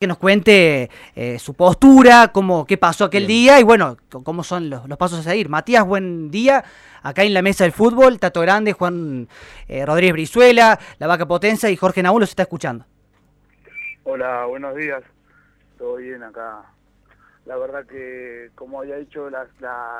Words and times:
que 0.00 0.06
nos 0.06 0.16
cuente 0.16 0.88
eh, 1.14 1.38
su 1.38 1.52
postura, 1.52 2.30
cómo, 2.32 2.64
qué 2.64 2.78
pasó 2.78 3.04
aquel 3.04 3.26
día 3.26 3.60
y 3.60 3.64
bueno, 3.64 3.98
cómo 4.24 4.42
son 4.42 4.70
los, 4.70 4.88
pasos 4.96 5.18
a 5.18 5.22
seguir. 5.30 5.50
Matías, 5.50 5.84
buen 5.86 6.30
día. 6.30 6.64
Acá 7.02 7.22
en 7.22 7.34
la 7.34 7.42
mesa 7.42 7.64
del 7.64 7.74
fútbol, 7.74 8.18
Tato 8.18 8.40
Grande, 8.40 8.72
Juan 8.72 9.28
eh, 9.68 9.84
Rodríguez 9.84 10.14
Brizuela, 10.14 10.78
La 10.98 11.06
Vaca 11.06 11.26
Potencia 11.26 11.68
y 11.68 11.76
Jorge 11.76 12.02
Naúl 12.02 12.20
los 12.20 12.30
está 12.30 12.44
escuchando. 12.44 12.86
Hola, 14.04 14.46
buenos 14.46 14.74
días. 14.74 15.02
Todo 15.76 15.96
bien 15.96 16.22
acá. 16.22 16.62
La 17.44 17.58
verdad 17.58 17.84
que, 17.84 18.48
como 18.54 18.80
había 18.80 18.96
dicho, 18.96 19.28
la, 19.28 19.46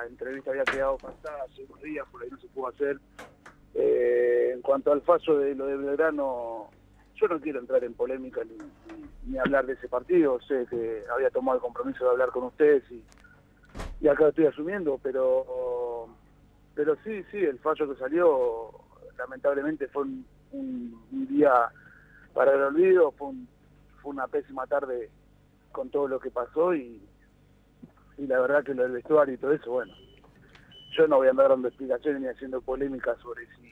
entrevista 0.09 0.51
había 0.51 0.65
quedado 0.65 0.97
pasada 0.97 1.45
hace 1.47 1.63
unos 1.65 1.83
días, 1.83 2.07
por 2.11 2.23
ahí 2.23 2.31
no 2.31 2.41
se 2.41 2.49
pudo 2.49 2.69
hacer. 2.69 2.99
Eh, 3.75 4.53
en 4.55 4.63
cuanto 4.63 4.93
al 4.93 5.03
fallo 5.03 5.41
de 5.41 5.55
lo 5.55 5.67
de 5.67 5.77
Belgrano, 5.77 6.71
yo 7.21 7.29
no 7.29 7.41
quiero 7.41 7.61
entrar 7.61 7.85
en 7.85 7.95
polémica 7.95 8.41
ni, 9.27 9.39
hablar 9.39 9.67
de 9.67 9.75
ese 9.75 9.89
partido, 9.89 10.41
sé 10.41 10.67
que 10.69 11.05
había 11.15 11.31
tomado 11.31 11.57
el 11.57 11.63
compromiso 11.63 12.05
de 12.05 12.11
hablar 12.11 12.31
con 12.31 12.45
ustedes 12.45 12.83
y, 12.91 13.05
y 14.01 14.09
acá 14.09 14.29
estoy 14.29 14.47
asumiendo, 14.47 14.99
pero 15.03 16.09
pero 16.75 16.97
sí, 17.05 17.23
sí, 17.31 17.39
el 17.39 17.59
fallo 17.59 17.93
que 17.93 18.01
salió 18.01 18.71
lamentablemente 19.19 19.87
fue 19.89 20.05
un, 20.53 20.97
día 21.29 21.53
para 22.33 22.55
el 22.55 22.63
olvido, 22.63 23.13
fue, 23.13 23.33
fue 24.03 24.13
una 24.13 24.27
pésima 24.27 24.67
tarde 24.67 25.11
con 25.73 25.91
todo 25.91 26.09
lo 26.09 26.19
que 26.19 26.31
pasó 26.31 26.75
y, 26.75 27.01
y 28.19 28.27
la 28.27 28.41
verdad 28.41 28.65
que 28.65 28.75
lo 28.75 28.83
del 28.83 28.93
vestuario 28.93 29.35
y 29.35 29.39
todo 29.39 29.53
eso, 29.53 29.71
bueno, 29.71 29.93
yo 30.97 31.07
no 31.07 31.17
voy 31.19 31.29
a 31.29 31.31
andar 31.31 31.51
dando 31.51 31.69
explicaciones 31.69 32.23
ni 32.23 32.29
haciendo 32.29 32.61
polémicas 32.61 33.19
sobre 33.21 33.47
si 33.57 33.70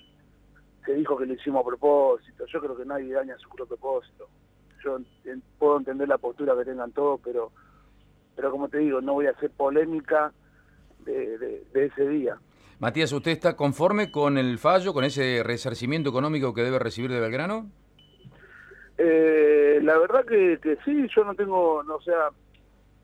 que 0.89 0.95
dijo 0.95 1.19
que 1.19 1.27
lo 1.27 1.35
hicimos 1.35 1.61
a 1.61 1.67
propósito. 1.67 2.47
Yo 2.47 2.61
creo 2.61 2.75
que 2.75 2.87
nadie 2.87 3.13
daña 3.13 3.37
su 3.37 3.51
propósito. 3.51 4.27
Yo 4.83 4.97
puedo 5.59 5.77
entender 5.77 6.09
la 6.09 6.17
postura 6.17 6.57
que 6.57 6.65
tengan 6.65 6.93
todos, 6.93 7.21
pero 7.23 7.53
pero 8.35 8.51
como 8.51 8.71
te 8.71 8.79
digo, 8.79 9.03
no 9.03 9.13
voy 9.13 9.27
a 9.27 9.33
hacer 9.33 9.51
polémica 9.51 10.33
de, 11.05 11.67
ese 11.75 12.09
día. 12.09 12.39
Matías, 12.79 13.13
¿usted 13.13 13.33
está 13.33 13.55
conforme 13.55 14.11
con 14.11 14.39
el 14.39 14.57
fallo, 14.57 14.95
con 14.95 15.05
ese 15.05 15.43
resarcimiento 15.45 16.09
económico 16.09 16.55
que 16.55 16.63
debe 16.63 16.79
recibir 16.79 17.11
de 17.11 17.21
Belgrano? 17.21 17.71
Eh, 18.97 19.81
la 19.83 19.99
verdad 19.99 20.25
que, 20.25 20.59
sí, 20.87 21.07
yo 21.15 21.25
no 21.25 21.35
tengo, 21.35 21.83
no, 21.83 21.97
o 21.97 22.03
sea, 22.03 22.31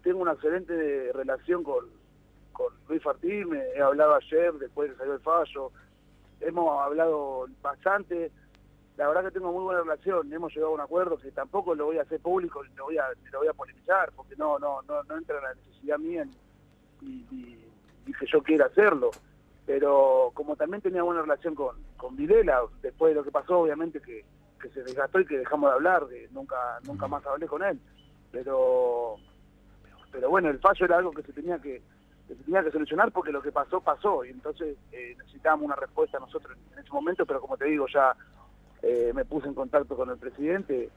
tengo 0.03 0.20
una 0.20 0.33
excelente 0.33 1.12
relación 1.12 1.62
con, 1.62 1.84
con 2.53 2.73
Luis 2.89 3.03
Fartín, 3.03 3.51
me 3.51 3.58
he 3.77 3.83
hablado 3.83 4.14
ayer 4.14 4.55
después 4.55 4.89
de 4.89 4.95
que 4.95 4.98
salió 5.01 5.14
el 5.14 5.20
fallo, 5.20 5.70
hemos 6.45 6.81
hablado 6.81 7.47
bastante, 7.62 8.31
la 8.97 9.09
verdad 9.09 9.25
que 9.25 9.33
tengo 9.33 9.53
muy 9.53 9.64
buena 9.64 9.81
relación, 9.81 10.33
hemos 10.33 10.53
llegado 10.55 10.73
a 10.73 10.75
un 10.75 10.81
acuerdo 10.81 11.17
que 11.19 11.31
tampoco 11.33 11.75
lo 11.75 11.86
voy 11.86 11.98
a 11.98 12.03
hacer 12.03 12.20
público 12.20 12.62
ni 12.62 12.75
lo 12.75 12.84
voy 12.84 12.98
a, 12.98 13.06
lo 13.33 13.39
voy 13.41 13.48
a 13.48 13.53
polemizar, 13.53 14.12
porque 14.14 14.36
no, 14.36 14.59
no, 14.59 14.83
no, 14.83 15.03
no 15.03 15.17
entra 15.17 15.39
en 15.39 15.42
la 15.42 15.55
necesidad 15.55 15.98
mía 15.98 16.27
y, 17.01 17.56
que 18.19 18.27
yo 18.27 18.42
quiera 18.42 18.67
hacerlo. 18.67 19.11
Pero 19.67 20.31
como 20.34 20.55
también 20.56 20.83
tenía 20.83 21.03
buena 21.03 21.23
relación 21.23 21.55
con, 21.55 21.77
con 21.97 22.14
Videla, 22.14 22.61
después 22.83 23.11
de 23.11 23.17
lo 23.17 23.25
que 23.25 23.33
pasó, 23.33 23.61
obviamente 23.61 24.01
que, 24.01 24.25
que 24.61 24.69
se 24.69 24.83
desgastó 24.83 25.20
y 25.20 25.27
que 25.27 25.39
dejamos 25.39 25.70
de 25.70 25.75
hablar, 25.75 26.06
que 26.06 26.29
nunca, 26.31 26.79
nunca 26.84 27.08
más 27.08 27.27
hablé 27.27 27.47
con 27.47 27.62
él. 27.62 27.81
Pero, 28.31 29.17
pero 30.12 30.31
bueno, 30.31 30.51
el 30.51 30.61
fallo 30.61 30.84
era 30.84 30.98
algo 30.98 31.12
que 31.12 31.23
se 31.23 31.33
tenía 31.33 31.58
que, 31.58 31.83
que 32.27 32.34
se 32.34 32.42
tenía 32.44 32.62
que 32.62 32.70
solucionar 32.70 33.12
porque 33.12 33.33
lo 33.33 33.42
que 33.42 33.53
pasó, 33.53 33.80
pasó. 33.80 34.25
Y 34.25 34.30
entonces 34.30 34.77
eh, 34.92 35.14
necesitábamos 35.19 35.67
una 35.67 35.77
respuesta 35.77 36.19
nosotros 36.19 36.56
en 36.72 36.78
ese 36.78 36.91
momento, 36.91 37.27
pero 37.27 37.41
como 37.41 37.56
te 37.56 37.67
digo, 37.67 37.86
ya 37.92 38.14
eh, 38.83 39.12
me 39.14 39.25
puse 39.25 39.48
en 39.48 39.55
contacto 39.55 39.97
con 39.97 40.11
el 40.11 40.19
presidente 40.19 40.91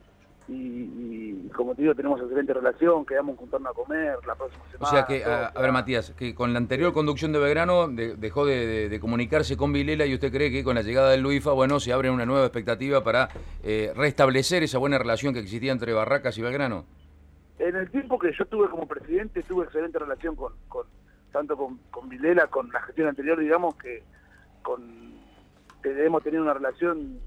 y, 0.50 1.50
como 1.50 1.76
te 1.76 1.82
digo, 1.82 1.94
tenemos 1.94 2.22
excelente 2.22 2.54
relación, 2.54 3.06
quedamos 3.06 3.38
juntarnos 3.38 3.72
a 3.72 3.74
comer 3.74 4.18
la 4.26 4.36
próxima 4.36 4.64
semana. 4.72 4.88
O 4.88 4.90
sea 4.90 5.06
que, 5.06 5.24
a, 5.26 5.52
ver 5.60 5.72
Matías, 5.74 6.12
que 6.12 6.34
con 6.34 6.54
la 6.54 6.60
anterior 6.60 6.94
conducción 6.94 7.34
de 7.34 7.40
Belgrano 7.40 7.90
dejó 7.90 8.46
de, 8.46 8.98
comunicarse 9.02 9.58
con 9.58 9.74
Vilela 9.74 10.06
y 10.06 10.14
usted 10.14 10.32
cree 10.32 10.50
que 10.50 10.64
con 10.64 10.76
la 10.76 10.84
llegada 10.84 11.10
del 11.12 11.22
Luifa, 11.22 11.52
bueno, 11.52 11.82
se 11.82 11.92
abre 11.92 12.10
una 12.10 12.26
nueva 12.26 12.46
expectativa 12.46 13.04
para 13.04 13.28
eh, 13.64 13.92
restablecer 13.96 14.64
esa 14.64 14.78
buena 14.78 14.98
relación 14.98 15.34
que 15.34 15.42
existía 15.42 15.74
entre 15.74 15.92
Barracas 15.92 16.38
y 16.38 16.42
Belgrano. 16.42 16.86
En 17.60 17.76
el 17.76 17.90
tiempo 17.92 18.18
que 18.18 18.32
yo 18.38 18.46
tuve 18.46 18.70
como 18.70 18.88
presidente, 18.88 19.44
tuve 19.44 19.66
excelente 19.66 20.00
relación 20.00 20.36
con 20.36 20.54
tanto 21.32 21.58
con, 21.58 21.78
con 21.92 22.10
Vilela, 22.10 22.48
con 22.48 22.72
la 22.72 22.82
gestión 22.82 23.08
anterior, 23.08 23.40
digamos, 23.40 23.76
que 23.76 24.04
con 24.62 25.08
hemos 25.84 26.24
tenido 26.24 26.44
una 26.44 26.54
relación 26.54 27.20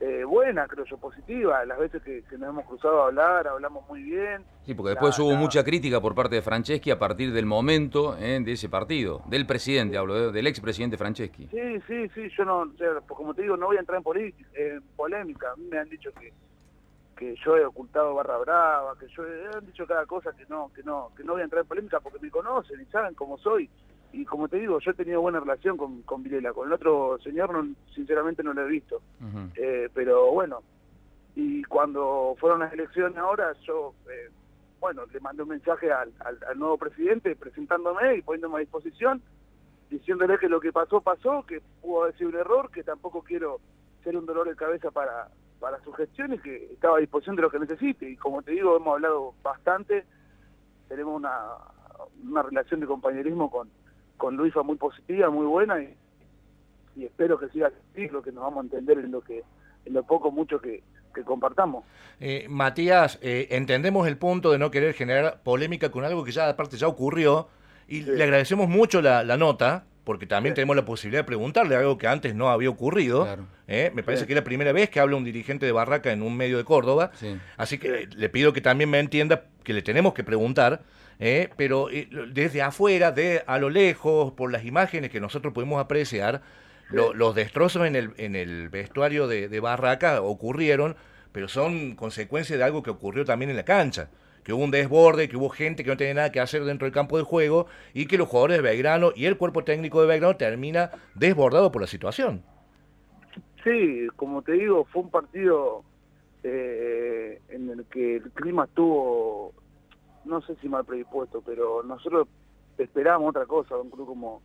eh, 0.00 0.24
buena, 0.24 0.66
creo 0.66 0.84
yo, 0.84 0.96
positiva. 0.98 1.64
Las 1.64 1.78
veces 1.78 2.02
que, 2.02 2.24
nos 2.38 2.48
hemos 2.48 2.66
cruzado 2.66 3.02
a 3.02 3.06
hablar, 3.06 3.46
hablamos 3.46 3.88
muy 3.88 4.02
bien. 4.02 4.44
Sí, 4.64 4.74
porque 4.74 4.90
después 4.90 5.18
hubo 5.18 5.34
mucha 5.36 5.62
crítica 5.64 6.00
por 6.00 6.14
parte 6.14 6.36
de 6.36 6.42
Franceschi 6.42 6.90
a 6.90 6.98
partir 6.98 7.32
del 7.32 7.46
momento 7.46 8.16
eh, 8.18 8.40
de 8.42 8.52
ese 8.52 8.68
partido, 8.68 9.22
del 9.26 9.46
presidente, 9.46 9.96
hablo 9.96 10.32
del 10.32 10.46
expresidente 10.46 10.96
Franceschi. 10.96 11.48
Sí, 11.48 11.80
sí, 11.86 12.08
sí, 12.14 12.28
yo 12.36 12.44
no, 12.44 12.72
pues 12.76 13.16
como 13.16 13.34
te 13.34 13.42
digo, 13.42 13.56
no 13.56 13.66
voy 13.66 13.76
a 13.76 13.80
entrar 13.80 14.00
en, 14.04 14.34
en 14.54 14.82
polémica. 14.96 15.52
A 15.52 15.56
mí 15.56 15.66
me 15.70 15.78
han 15.78 15.88
dicho 15.88 16.10
que 16.18 16.32
que 17.16 17.34
yo 17.44 17.56
he 17.56 17.64
ocultado 17.64 18.14
barra 18.14 18.38
brava, 18.38 18.98
que 18.98 19.06
yo 19.08 19.24
he, 19.24 19.60
dicho 19.66 19.86
cada 19.86 20.06
cosa 20.06 20.32
que 20.32 20.44
no, 20.48 20.70
que 20.74 20.82
no, 20.82 21.10
que 21.16 21.24
no 21.24 21.32
voy 21.32 21.42
a 21.42 21.44
entrar 21.44 21.62
en 21.62 21.68
polémica 21.68 22.00
porque 22.00 22.18
me 22.20 22.30
conocen 22.30 22.80
y 22.80 22.84
saben 22.86 23.14
cómo 23.14 23.38
soy. 23.38 23.68
Y 24.12 24.24
como 24.24 24.48
te 24.48 24.58
digo, 24.58 24.78
yo 24.80 24.90
he 24.90 24.94
tenido 24.94 25.22
buena 25.22 25.40
relación 25.40 25.76
con, 25.76 26.02
con 26.02 26.22
Vilela, 26.22 26.52
con 26.52 26.66
el 26.66 26.72
otro 26.74 27.18
señor 27.22 27.52
no, 27.52 27.74
sinceramente 27.94 28.42
no 28.42 28.52
lo 28.52 28.62
he 28.62 28.68
visto. 28.68 29.00
Eh, 29.56 29.88
pero 29.94 30.30
bueno, 30.32 30.62
y 31.34 31.62
cuando 31.64 32.36
fueron 32.38 32.60
las 32.60 32.72
elecciones 32.72 33.16
ahora, 33.16 33.54
yo, 33.66 33.94
eh, 34.10 34.30
bueno, 34.80 35.02
le 35.10 35.20
mandé 35.20 35.42
un 35.42 35.48
mensaje 35.48 35.90
al, 35.90 36.12
al, 36.20 36.58
nuevo 36.58 36.76
presidente 36.76 37.34
presentándome 37.36 38.16
y 38.16 38.22
poniéndome 38.22 38.56
a 38.56 38.60
disposición, 38.60 39.22
diciéndole 39.88 40.38
que 40.38 40.48
lo 40.48 40.60
que 40.60 40.72
pasó, 40.72 41.00
pasó, 41.00 41.44
que 41.46 41.62
pudo 41.80 42.02
haber 42.02 42.16
sido 42.18 42.30
un 42.30 42.36
error, 42.36 42.70
que 42.70 42.82
tampoco 42.82 43.22
quiero 43.22 43.60
ser 44.04 44.16
un 44.16 44.26
dolor 44.26 44.48
de 44.48 44.56
cabeza 44.56 44.90
para, 44.90 45.28
para 45.62 45.80
su 45.84 45.92
gestión 45.92 46.34
y 46.34 46.38
que 46.38 46.72
estaba 46.72 46.96
a 46.96 47.00
disposición 47.00 47.36
de 47.36 47.42
lo 47.42 47.50
que 47.50 47.60
necesite. 47.60 48.10
Y 48.10 48.16
como 48.16 48.42
te 48.42 48.50
digo, 48.50 48.76
hemos 48.76 48.94
hablado 48.94 49.32
bastante, 49.44 50.04
tenemos 50.88 51.14
una, 51.14 51.40
una 52.28 52.42
relación 52.42 52.80
de 52.80 52.86
compañerismo 52.86 53.48
con, 53.48 53.70
con 54.16 54.36
Luisa 54.36 54.62
muy 54.62 54.76
positiva, 54.76 55.30
muy 55.30 55.46
buena 55.46 55.80
y, 55.80 55.94
y 56.96 57.04
espero 57.04 57.38
que 57.38 57.48
siga 57.50 57.68
así, 57.68 58.08
lo 58.08 58.22
que 58.22 58.32
nos 58.32 58.42
vamos 58.42 58.58
a 58.58 58.64
entender 58.64 58.98
en 58.98 59.12
lo 59.12 59.20
que 59.20 59.44
en 59.84 59.92
lo 59.94 60.02
poco 60.02 60.32
mucho 60.32 60.60
que, 60.60 60.82
que 61.14 61.22
compartamos. 61.22 61.84
Eh, 62.18 62.46
Matías, 62.48 63.20
eh, 63.22 63.46
entendemos 63.50 64.08
el 64.08 64.18
punto 64.18 64.50
de 64.50 64.58
no 64.58 64.72
querer 64.72 64.94
generar 64.94 65.42
polémica 65.44 65.92
con 65.92 66.04
algo 66.04 66.24
que 66.24 66.32
ya 66.32 66.48
aparte 66.48 66.76
ya 66.76 66.88
ocurrió 66.88 67.46
y 67.86 68.00
le 68.00 68.24
agradecemos 68.24 68.68
mucho 68.68 69.00
la, 69.00 69.22
la 69.22 69.36
nota 69.36 69.84
porque 70.04 70.26
también 70.26 70.54
tenemos 70.54 70.74
la 70.74 70.84
posibilidad 70.84 71.20
de 71.20 71.26
preguntarle 71.26 71.76
algo 71.76 71.96
que 71.96 72.08
antes 72.08 72.34
no 72.34 72.50
había 72.50 72.70
ocurrido. 72.70 73.28
¿eh? 73.68 73.92
Me 73.94 74.02
parece 74.02 74.26
que 74.26 74.32
es 74.32 74.36
la 74.36 74.44
primera 74.44 74.72
vez 74.72 74.90
que 74.90 74.98
habla 74.98 75.16
un 75.16 75.24
dirigente 75.24 75.64
de 75.64 75.72
Barraca 75.72 76.12
en 76.12 76.22
un 76.22 76.36
medio 76.36 76.58
de 76.58 76.64
Córdoba. 76.64 77.12
Así 77.56 77.78
que 77.78 78.08
le 78.14 78.28
pido 78.28 78.52
que 78.52 78.60
también 78.60 78.90
me 78.90 78.98
entienda 78.98 79.44
que 79.62 79.72
le 79.72 79.82
tenemos 79.82 80.12
que 80.12 80.24
preguntar, 80.24 80.82
¿eh? 81.20 81.50
pero 81.56 81.88
eh, 81.90 82.08
desde 82.32 82.62
afuera, 82.62 83.12
de 83.12 83.44
a 83.46 83.58
lo 83.58 83.70
lejos, 83.70 84.32
por 84.32 84.50
las 84.50 84.64
imágenes 84.64 85.10
que 85.10 85.20
nosotros 85.20 85.54
podemos 85.54 85.80
apreciar, 85.80 86.42
los 86.90 87.34
destrozos 87.34 87.86
en 87.86 87.96
el, 87.96 88.10
en 88.18 88.36
el 88.36 88.68
vestuario 88.68 89.26
de, 89.26 89.48
de 89.48 89.60
Barraca 89.60 90.20
ocurrieron, 90.20 90.96
pero 91.30 91.48
son 91.48 91.94
consecuencia 91.94 92.58
de 92.58 92.64
algo 92.64 92.82
que 92.82 92.90
ocurrió 92.90 93.24
también 93.24 93.50
en 93.50 93.56
la 93.56 93.64
cancha 93.64 94.10
que 94.44 94.52
hubo 94.52 94.64
un 94.64 94.70
desborde, 94.70 95.28
que 95.28 95.36
hubo 95.36 95.48
gente 95.48 95.84
que 95.84 95.90
no 95.90 95.96
tenía 95.96 96.14
nada 96.14 96.32
que 96.32 96.40
hacer 96.40 96.64
dentro 96.64 96.86
del 96.86 96.92
campo 96.92 97.16
de 97.16 97.24
juego 97.24 97.66
y 97.94 98.06
que 98.06 98.18
los 98.18 98.28
jugadores 98.28 98.58
de 98.58 98.62
Belgrano 98.62 99.12
y 99.14 99.26
el 99.26 99.36
cuerpo 99.36 99.64
técnico 99.64 100.00
de 100.00 100.08
Belgrano 100.08 100.36
termina 100.36 100.90
desbordado 101.14 101.70
por 101.70 101.82
la 101.82 101.86
situación. 101.86 102.42
Sí, 103.62 104.08
como 104.16 104.42
te 104.42 104.52
digo, 104.52 104.84
fue 104.86 105.02
un 105.02 105.10
partido 105.10 105.84
eh, 106.42 107.40
en 107.48 107.70
el 107.70 107.84
que 107.86 108.16
el 108.16 108.30
clima 108.32 108.64
estuvo, 108.64 109.52
no 110.24 110.40
sé 110.42 110.56
si 110.56 110.68
mal 110.68 110.84
predispuesto, 110.84 111.42
pero 111.44 111.82
nosotros 111.84 112.26
esperábamos 112.78 113.30
otra 113.30 113.46
cosa 113.46 113.76
un 113.76 113.90
club 113.90 114.06
como, 114.06 114.42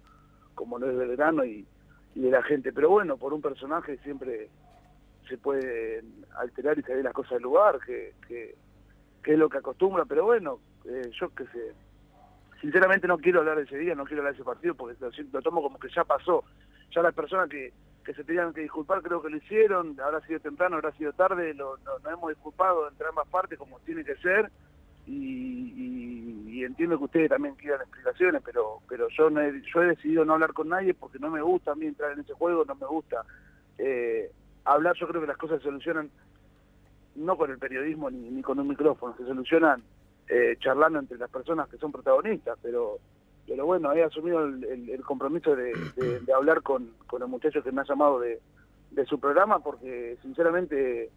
como 0.53 0.77
es 0.77 0.95
Belgrano 0.95 1.43
y, 1.43 1.65
y 2.13 2.21
de 2.21 2.29
la 2.29 2.43
gente. 2.43 2.71
Pero 2.71 2.91
bueno, 2.91 3.17
por 3.17 3.33
un 3.33 3.41
personaje 3.41 3.97
siempre 4.03 4.49
se 5.27 5.37
puede 5.37 6.03
alterar 6.37 6.77
y 6.77 6.83
salir 6.83 7.03
las 7.03 7.13
cosas 7.13 7.33
del 7.33 7.43
lugar, 7.43 7.79
que, 7.85 8.13
que 8.27 8.55
que 9.23 9.33
es 9.33 9.39
lo 9.39 9.49
que 9.49 9.57
acostumbra, 9.57 10.05
pero 10.05 10.25
bueno, 10.25 10.59
eh, 10.85 11.09
yo 11.19 11.29
qué 11.35 11.45
sé. 11.47 11.73
Sinceramente 12.61 13.07
no 13.07 13.17
quiero 13.17 13.39
hablar 13.39 13.57
de 13.57 13.63
ese 13.63 13.77
día, 13.77 13.93
no 13.93 14.05
quiero 14.05 14.21
hablar 14.21 14.33
de 14.33 14.37
ese 14.39 14.45
partido 14.45 14.73
porque 14.73 14.95
lo, 15.31 15.41
tomo 15.41 15.61
como 15.61 15.79
que 15.79 15.89
ya 15.93 16.03
pasó. 16.03 16.43
Ya 16.91 17.01
las 17.01 17.13
personas 17.13 17.49
que, 17.49 17.71
que 18.03 18.13
se 18.13 18.23
tenían 18.23 18.53
que 18.53 18.61
disculpar 18.61 19.01
creo 19.01 19.21
que 19.21 19.29
lo 19.29 19.37
hicieron, 19.37 19.99
habrá 19.99 20.21
sido 20.21 20.39
temprano, 20.39 20.77
habrá 20.77 20.91
sido 20.93 21.13
tarde, 21.13 21.53
lo, 21.53 21.77
nos 21.77 22.03
hemos 22.11 22.29
disculpado 22.29 22.87
entre 22.87 23.07
ambas 23.07 23.27
partes 23.27 23.59
como 23.59 23.79
tiene 23.81 24.03
que 24.03 24.15
ser 24.15 24.49
y, 25.05 26.63
entiendo 26.63 26.97
que 26.97 27.05
ustedes 27.05 27.29
también 27.29 27.55
quieran 27.55 27.81
explicaciones, 27.81 28.41
pero 28.43 28.79
pero 28.89 29.07
yo, 29.09 29.29
he, 29.39 29.61
yo 29.73 29.81
he 29.81 29.87
decidido 29.87 30.25
no 30.25 30.33
hablar 30.33 30.51
con 30.53 30.67
nadie 30.67 30.93
porque 30.93 31.19
no 31.19 31.29
me 31.29 31.41
gusta 31.41 31.71
a 31.71 31.75
mí 31.75 31.85
entrar 31.85 32.11
en 32.11 32.19
ese 32.19 32.33
juego, 32.33 32.65
no 32.65 32.75
me 32.75 32.85
gusta 32.85 33.23
eh, 33.77 34.29
hablar, 34.65 34.95
yo 34.99 35.07
creo 35.07 35.21
que 35.21 35.27
las 35.27 35.37
cosas 35.37 35.59
se 35.59 35.65
solucionan 35.65 36.09
no 37.17 37.37
con 37.37 37.51
el 37.51 37.57
periodismo 37.57 38.09
ni, 38.09 38.29
ni 38.29 38.41
con 38.41 38.59
un 38.59 38.67
micrófono, 38.67 39.15
se 39.17 39.25
solucionan 39.25 39.83
eh, 40.29 40.55
charlando 40.59 40.99
entre 40.99 41.17
las 41.17 41.29
personas 41.29 41.67
que 41.69 41.77
son 41.77 41.91
protagonistas, 41.91 42.57
pero 42.61 42.99
pero 43.47 43.65
bueno, 43.65 43.93
he 43.93 44.03
asumido 44.03 44.43
el, 44.43 45.01
compromiso 45.05 45.55
de, 45.55 45.71
hablar 46.35 46.61
con, 46.61 46.91
con 47.07 47.21
el 47.21 47.29
muchacho 47.29 47.63
que 47.63 47.71
me 47.71 47.81
ha 47.81 47.85
llamado 47.85 48.19
de, 48.19 48.39
su 49.07 49.19
programa 49.19 49.59
porque 49.59 50.17
sinceramente 50.21 51.09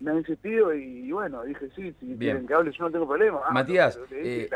me 0.00 0.10
ha 0.10 0.14
insistido 0.14 0.74
y, 0.74 1.10
bueno, 1.10 1.42
dije 1.44 1.70
sí, 1.74 1.94
si 2.00 2.16
quieren 2.18 2.46
que 2.46 2.52
hable 2.52 2.70
yo 2.70 2.84
no 2.84 2.90
tengo 2.90 3.08
problema. 3.08 3.40
Ah, 3.46 3.52
Matías, 3.52 3.98
eh, 4.10 4.50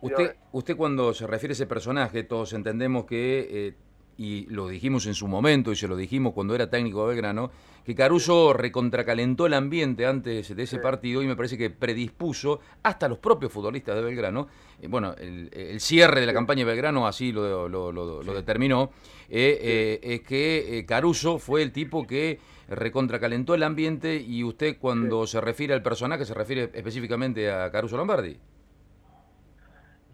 usted, 0.00 0.34
usted 0.50 0.76
cuando 0.76 1.14
se 1.14 1.26
refiere 1.26 1.52
a 1.52 1.54
ese 1.54 1.66
personaje, 1.66 2.24
todos 2.24 2.52
entendemos 2.52 3.04
que 3.04 3.46
eh, 3.68 3.74
y 4.18 4.46
lo 4.46 4.68
dijimos 4.68 5.06
en 5.06 5.14
su 5.14 5.28
momento 5.28 5.72
y 5.72 5.76
se 5.76 5.88
lo 5.88 5.96
dijimos 5.96 6.32
cuando 6.32 6.54
era 6.54 6.70
técnico 6.70 7.02
de 7.02 7.14
Belgrano, 7.14 7.50
que 7.84 7.94
Caruso 7.94 8.52
recontracalentó 8.52 9.46
el 9.46 9.54
ambiente 9.54 10.06
antes 10.06 10.54
de 10.54 10.62
ese 10.62 10.78
partido 10.78 11.22
y 11.22 11.26
me 11.26 11.36
parece 11.36 11.56
que 11.56 11.70
predispuso 11.70 12.60
hasta 12.82 13.08
los 13.08 13.18
propios 13.18 13.52
futbolistas 13.52 13.94
de 13.94 14.02
Belgrano, 14.02 14.48
eh, 14.80 14.88
bueno, 14.88 15.14
el, 15.18 15.80
cierre 15.80 16.20
de 16.20 16.26
la 16.26 16.32
campaña 16.32 16.60
de 16.60 16.72
Belgrano 16.72 17.06
así 17.06 17.30
lo, 17.30 17.68
lo, 17.68 18.34
determinó, 18.34 18.90
eh, 19.28 19.58
eh, 19.60 20.14
es 20.14 20.20
que 20.22 20.84
Caruso 20.86 21.38
fue 21.38 21.62
el 21.62 21.72
tipo 21.72 22.06
que 22.06 22.38
recontracalentó 22.68 23.54
el 23.54 23.62
ambiente 23.62 24.16
y 24.16 24.42
usted 24.42 24.78
cuando 24.78 25.26
se 25.26 25.40
refiere 25.40 25.74
al 25.74 25.82
personaje 25.82 26.24
se 26.24 26.34
refiere 26.34 26.70
específicamente 26.74 27.50
a 27.50 27.70
Caruso 27.70 27.96
Lombardi. 27.96 28.36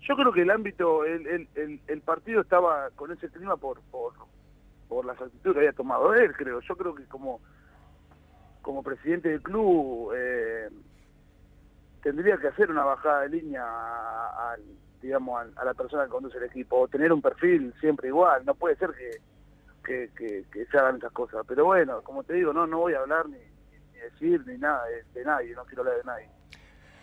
Yo 0.02 0.16
creo 0.16 0.32
que 0.32 0.42
el 0.42 0.50
ámbito, 0.50 1.04
el, 1.04 1.48
el, 1.54 1.80
el, 1.86 2.00
partido 2.00 2.40
estaba 2.40 2.90
con 2.96 3.12
ese 3.12 3.28
clima 3.28 3.56
por, 3.56 3.80
por, 3.82 4.12
por 4.88 5.04
las 5.04 5.20
actitudes 5.20 5.54
que 5.54 5.58
había 5.60 5.72
tomado 5.72 6.12
él, 6.14 6.32
creo. 6.32 6.60
Yo 6.60 6.76
creo 6.76 6.94
que 6.94 7.04
como, 7.04 7.40
como 8.62 8.82
presidente 8.82 9.28
del 9.28 9.42
club 9.42 10.12
eh, 10.16 10.68
tendría 12.02 12.36
que 12.36 12.48
hacer 12.48 12.68
una 12.68 12.84
bajada 12.84 13.22
de 13.22 13.28
línea 13.28 13.64
a, 13.64 14.56
digamos, 15.00 15.46
a, 15.56 15.64
la 15.64 15.74
persona 15.74 16.04
que 16.04 16.10
conduce 16.10 16.38
el 16.38 16.44
equipo, 16.44 16.80
o 16.80 16.88
tener 16.88 17.12
un 17.12 17.22
perfil 17.22 17.72
siempre 17.78 18.08
igual. 18.08 18.44
No 18.44 18.54
puede 18.54 18.74
ser 18.76 18.90
que, 19.84 20.10
que, 20.16 20.66
se 20.66 20.78
hagan 20.78 20.96
esas 20.96 21.12
cosas. 21.12 21.44
Pero 21.46 21.66
bueno, 21.66 22.02
como 22.02 22.24
te 22.24 22.34
digo, 22.34 22.52
no, 22.52 22.66
no 22.66 22.78
voy 22.78 22.94
a 22.94 23.00
hablar 23.00 23.28
ni 23.28 23.38
decir 24.02 24.44
ni 24.48 24.58
nada 24.58 24.82
de 25.14 25.24
nadie, 25.24 25.54
no 25.54 25.64
quiero 25.64 25.82
hablar 25.82 25.98
de 25.98 26.04
nadie. 26.04 26.41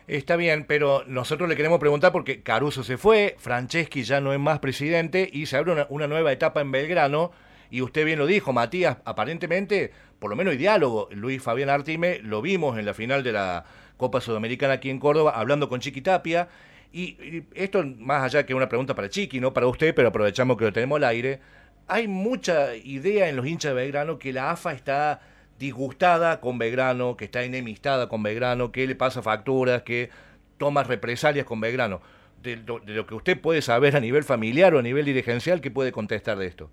Está 0.10 0.38
bien, 0.38 0.66
pero 0.68 1.04
nosotros 1.06 1.48
le 1.48 1.56
queremos 1.56 1.80
preguntar 1.80 2.12
porque 2.12 2.42
Caruso 2.42 2.84
se 2.84 2.98
fue, 2.98 3.36
Franceschi 3.38 4.02
ya 4.02 4.20
no 4.20 4.34
es 4.34 4.40
más 4.40 4.58
presidente 4.58 5.30
y 5.32 5.46
se 5.46 5.56
abre 5.56 5.86
una, 5.90 6.08
nueva 6.08 6.32
etapa 6.32 6.62
en 6.62 6.72
Belgrano. 6.72 7.32
Y 7.70 7.84
usted 7.84 8.06
bien 8.06 8.18
lo 8.18 8.26
dijo, 8.26 8.52
Matías, 8.52 8.98
aparentemente, 9.06 9.92
por 10.18 10.32
lo 10.32 10.36
menos 10.36 10.54
hay 10.54 10.58
diálogo. 10.58 11.10
Luis 11.12 11.44
Fabián 11.44 11.70
Artime 11.70 12.22
lo 12.24 12.42
vimos 12.42 12.80
en 12.80 12.88
la 12.88 12.96
final 12.96 13.22
de 13.22 13.34
la 13.34 13.66
Copa 13.98 14.20
Sudamericana 14.20 14.74
aquí 14.74 14.90
en 14.90 14.98
Córdoba, 14.98 15.34
hablando 15.36 15.70
con 15.70 15.80
Chiqui 15.80 16.02
Tapia. 16.02 16.50
Y, 16.92 17.44
esto, 17.54 17.84
más 17.84 18.24
allá 18.24 18.48
que 18.48 18.56
una 18.56 18.68
pregunta 18.68 18.96
para 18.96 19.12
Chiqui, 19.12 19.40
no 19.40 19.54
para 19.54 19.68
usted, 19.68 19.94
pero 19.94 20.08
aprovechamos 20.08 20.58
que 20.58 20.66
lo 20.66 20.74
tenemos 20.74 20.96
al 20.96 21.04
aire. 21.04 21.40
Hay 21.88 22.08
mucha 22.08 22.76
idea 22.76 23.30
en 23.30 23.36
los 23.36 23.46
hinchas 23.46 23.76
de 23.76 23.80
Belgrano 23.80 24.18
que 24.18 24.34
la 24.34 24.50
AFA 24.50 24.74
está 24.74 25.22
disgustada 25.60 26.40
con 26.40 26.58
Belgrano, 26.58 27.18
que 27.18 27.26
está 27.26 27.44
enemistada 27.44 28.08
con 28.08 28.24
Belgrano, 28.24 28.72
que 28.72 28.88
le 28.88 28.96
pasa 28.96 29.22
facturas, 29.22 29.84
que 29.84 30.10
toma 30.58 30.84
represalias 30.84 31.46
con 31.46 31.60
Belgrano. 31.60 32.00
De 32.42 32.56
lo, 32.56 33.06
que 33.06 33.14
usted 33.14 33.40
puede 33.40 33.62
saber 33.62 33.98
a 33.98 34.00
nivel 34.00 34.24
familiar 34.24 34.74
o 34.74 34.80
a 34.80 34.82
nivel 34.82 35.04
dirigencial, 35.04 35.60
¿qué 35.60 35.70
puede 35.70 35.92
contestar 35.92 36.38
de 36.38 36.48
esto? 36.48 36.70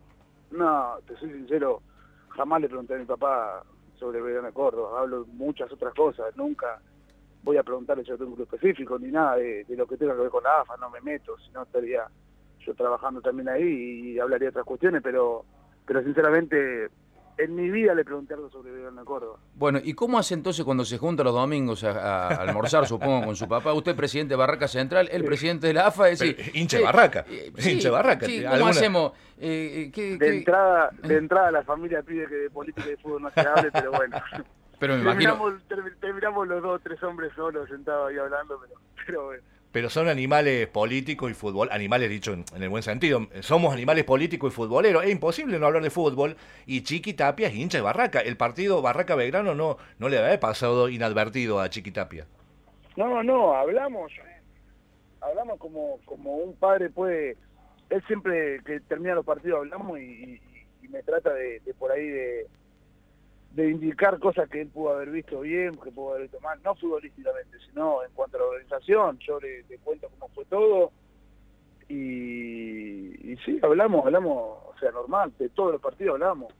No, 0.52 0.94
te 1.04 1.16
soy 1.16 1.30
sincero, 1.32 1.82
jamás 2.28 2.60
le 2.60 2.68
pregunté 2.68 2.94
a 2.94 2.98
mi 2.98 3.04
papá 3.04 3.64
sobre 3.98 4.22
Belgrano 4.22 4.46
de 4.46 4.52
Córdoba, 4.52 5.00
hablo 5.00 5.24
de 5.24 5.32
muchas 5.32 5.70
otras 5.72 5.92
cosas, 5.92 6.36
nunca 6.36 6.80
voy 7.42 7.56
a 7.56 7.64
preguntarle 7.64 8.04
sobre 8.04 8.24
un 8.24 8.36
grupo 8.36 8.54
específico 8.54 8.96
ni 8.98 9.10
nada 9.10 9.36
de, 9.36 9.64
lo 9.70 9.86
que 9.86 9.96
tenga 9.96 10.14
que 10.14 10.20
ver 10.20 10.30
con 10.30 10.44
la 10.44 10.60
AFA, 10.60 10.76
no 10.76 10.88
me 10.90 11.00
meto, 11.00 11.36
si 11.38 11.50
no 11.50 11.64
estaría 11.64 12.06
yo 12.60 12.74
trabajando 12.74 13.20
también 13.20 13.48
ahí 13.48 14.12
y 14.12 14.18
hablaría 14.20 14.46
de 14.46 14.50
otras 14.50 14.64
cuestiones, 14.64 15.02
pero 15.02 15.44
pero 15.86 16.02
sinceramente 16.02 16.90
en 17.38 17.54
mi 17.54 17.70
vida 17.70 17.94
le 17.94 18.04
pregunté 18.04 18.34
algo 18.34 18.50
sobre 18.50 18.72
Belgrano 18.72 19.00
de 19.00 19.04
Córdoba. 19.04 19.38
Bueno, 19.54 19.80
¿y 19.82 19.94
cómo 19.94 20.18
hace 20.18 20.34
entonces 20.34 20.64
cuando 20.64 20.84
se 20.84 20.98
junta 20.98 21.22
los 21.22 21.34
domingos 21.34 21.84
a, 21.84 22.28
almorzar, 22.42 22.86
supongo, 22.86 23.26
con 23.26 23.36
su 23.36 23.48
papá? 23.48 23.72
Usted 23.72 23.94
presidente 23.94 24.32
de 24.32 24.36
Barraca 24.36 24.68
Central, 24.68 25.08
el 25.10 25.24
presidente 25.24 25.66
de 25.66 25.74
la 25.74 25.88
AFA, 25.88 26.08
es 26.08 26.18
decir... 26.18 26.50
hinche 26.54 26.80
Barraca, 26.80 27.24
eh, 27.28 27.52
hinche 27.58 27.90
Barraca. 27.90 28.26
¿Cómo 28.50 28.66
hacemos? 28.68 29.12
Eh, 29.38 29.92
eh, 29.94 30.16
de, 30.18 30.36
Entrada, 30.38 30.90
de 31.02 31.16
entrada 31.16 31.50
la 31.50 31.62
familia 31.62 32.02
pide 32.02 32.26
que 32.26 32.34
de 32.34 32.50
política 32.50 32.86
y 32.86 32.90
de 32.90 32.96
fútbol 32.96 33.22
no 33.22 33.30
se 33.30 33.40
hable, 33.40 33.70
pero 33.70 33.92
bueno. 33.92 34.16
Pero 34.78 34.96
me 34.96 35.04
terminamos, 35.04 35.52
imagino... 35.52 35.90
terminamos 36.00 36.48
los 36.48 36.62
dos, 36.62 36.80
tres 36.82 37.02
hombres 37.02 37.32
solos 37.34 37.68
sentados 37.68 38.10
ahí 38.10 38.18
hablando, 38.18 38.60
pero, 38.60 38.80
pero 39.06 39.24
bueno 39.26 39.55
pero 39.76 39.90
son 39.90 40.08
animales 40.08 40.68
políticos 40.68 41.30
y 41.30 41.34
fútbol, 41.34 41.68
animales 41.70 42.08
dicho 42.08 42.32
en, 42.32 42.46
el 42.58 42.70
buen 42.70 42.82
sentido, 42.82 43.26
somos 43.40 43.74
animales 43.74 44.04
políticos 44.04 44.50
y 44.50 44.56
futboleros, 44.56 45.04
es 45.04 45.10
imposible 45.10 45.58
no 45.58 45.66
hablar 45.66 45.82
de 45.82 45.90
fútbol 45.90 46.34
y 46.64 46.82
Chiqui 46.82 47.12
Tapia 47.12 47.48
es 47.48 47.54
hincha 47.54 47.76
de 47.76 47.82
Barraca, 47.82 48.20
el 48.20 48.38
partido 48.38 48.80
Barraca 48.80 49.14
Belgrano 49.16 49.54
no, 49.54 49.76
no 49.98 50.08
le 50.08 50.16
había 50.16 50.40
pasado 50.40 50.88
inadvertido 50.88 51.60
a 51.60 51.68
Chiqui 51.68 51.90
Tapia. 51.90 52.26
No, 52.96 53.22
no, 53.22 53.52
hablamos, 53.52 54.10
hablamos 55.20 55.58
como, 55.58 56.00
como 56.06 56.36
un 56.36 56.54
padre 56.54 56.88
puede, 56.88 57.36
él 57.90 58.02
siempre 58.06 58.62
que 58.64 58.80
termina 58.80 59.14
los 59.14 59.26
partidos 59.26 59.58
hablamos 59.58 60.00
y, 60.00 60.40
me 60.88 61.02
trata 61.02 61.34
de 61.34 61.60
por 61.78 61.92
ahí 61.92 62.08
de 62.08 62.46
de 63.56 63.70
indicar 63.70 64.18
cosas 64.18 64.50
que 64.50 64.60
él 64.60 64.68
pudo 64.68 64.90
haber 64.90 65.10
visto 65.10 65.40
bien, 65.40 65.74
que 65.82 65.90
pudo 65.90 66.10
haber 66.10 66.24
visto 66.24 66.38
mal, 66.40 66.60
no 66.62 66.74
futbolísticamente, 66.74 67.56
sino 67.66 68.04
en 68.04 68.10
cuanto 68.12 68.36
a 68.36 68.40
la 68.40 68.46
organización, 68.48 69.18
yo 69.18 69.40
le, 69.40 69.64
cuento 69.82 70.10
cómo 70.10 70.30
fue 70.34 70.44
todo 70.44 70.92
y, 71.88 73.32
y, 73.32 73.36
sí, 73.46 73.58
hablamos, 73.62 74.04
hablamos, 74.04 74.34
o 74.34 74.74
sea, 74.78 74.90
normal, 74.90 75.32
de 75.38 75.48
todos 75.48 75.72
los 75.72 75.80
partidos 75.80 76.14
hablamos. 76.14 76.52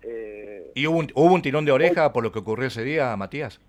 Eh, 0.00 0.72
¿Y 0.74 0.86
hubo 0.86 0.98
un, 1.00 1.08
hubo 1.14 1.34
un 1.34 1.42
tirón 1.42 1.66
de 1.66 1.72
oreja 1.72 2.14
por 2.14 2.22
lo 2.22 2.32
que 2.32 2.38
ocurrió 2.38 2.68
ese 2.68 2.82
día, 2.82 3.14
Matías? 3.14 3.60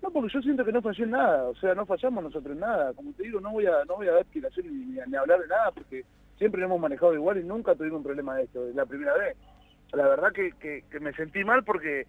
No, 0.00 0.10
porque 0.10 0.32
yo 0.32 0.40
siento 0.42 0.64
que 0.64 0.70
no 0.70 0.82
falló 0.82 1.04
en 1.04 1.10
nada, 1.10 1.48
o 1.48 1.56
sea, 1.56 1.74
no 1.74 1.84
fallamos 1.84 2.22
nosotros 2.22 2.54
en 2.54 2.60
nada. 2.60 2.92
Como 2.92 3.12
te 3.14 3.24
digo, 3.24 3.40
no 3.40 3.50
voy 3.50 3.66
a 3.66 3.84
no 3.88 3.96
voy 3.96 4.06
a 4.06 4.12
dar 4.12 4.20
explicación 4.20 4.66
ni, 4.68 5.00
ni, 5.00 5.16
hablar 5.16 5.40
de 5.40 5.48
nada, 5.48 5.72
porque 5.72 6.04
siempre 6.38 6.60
lo 6.60 6.66
hemos 6.66 6.80
manejado 6.80 7.12
igual 7.14 7.38
y 7.38 7.42
nunca 7.42 7.74
tuvimos 7.74 7.98
un 7.98 8.04
problema 8.04 8.36
de 8.36 8.44
esto, 8.44 8.68
es 8.68 8.74
la 8.76 8.86
primera 8.86 9.14
vez 9.14 9.36
la 9.92 10.08
verdad 10.08 10.32
que, 10.32 10.52
que, 10.58 11.00
me 11.00 11.12
sentí 11.12 11.44
mal 11.44 11.64
porque 11.64 12.06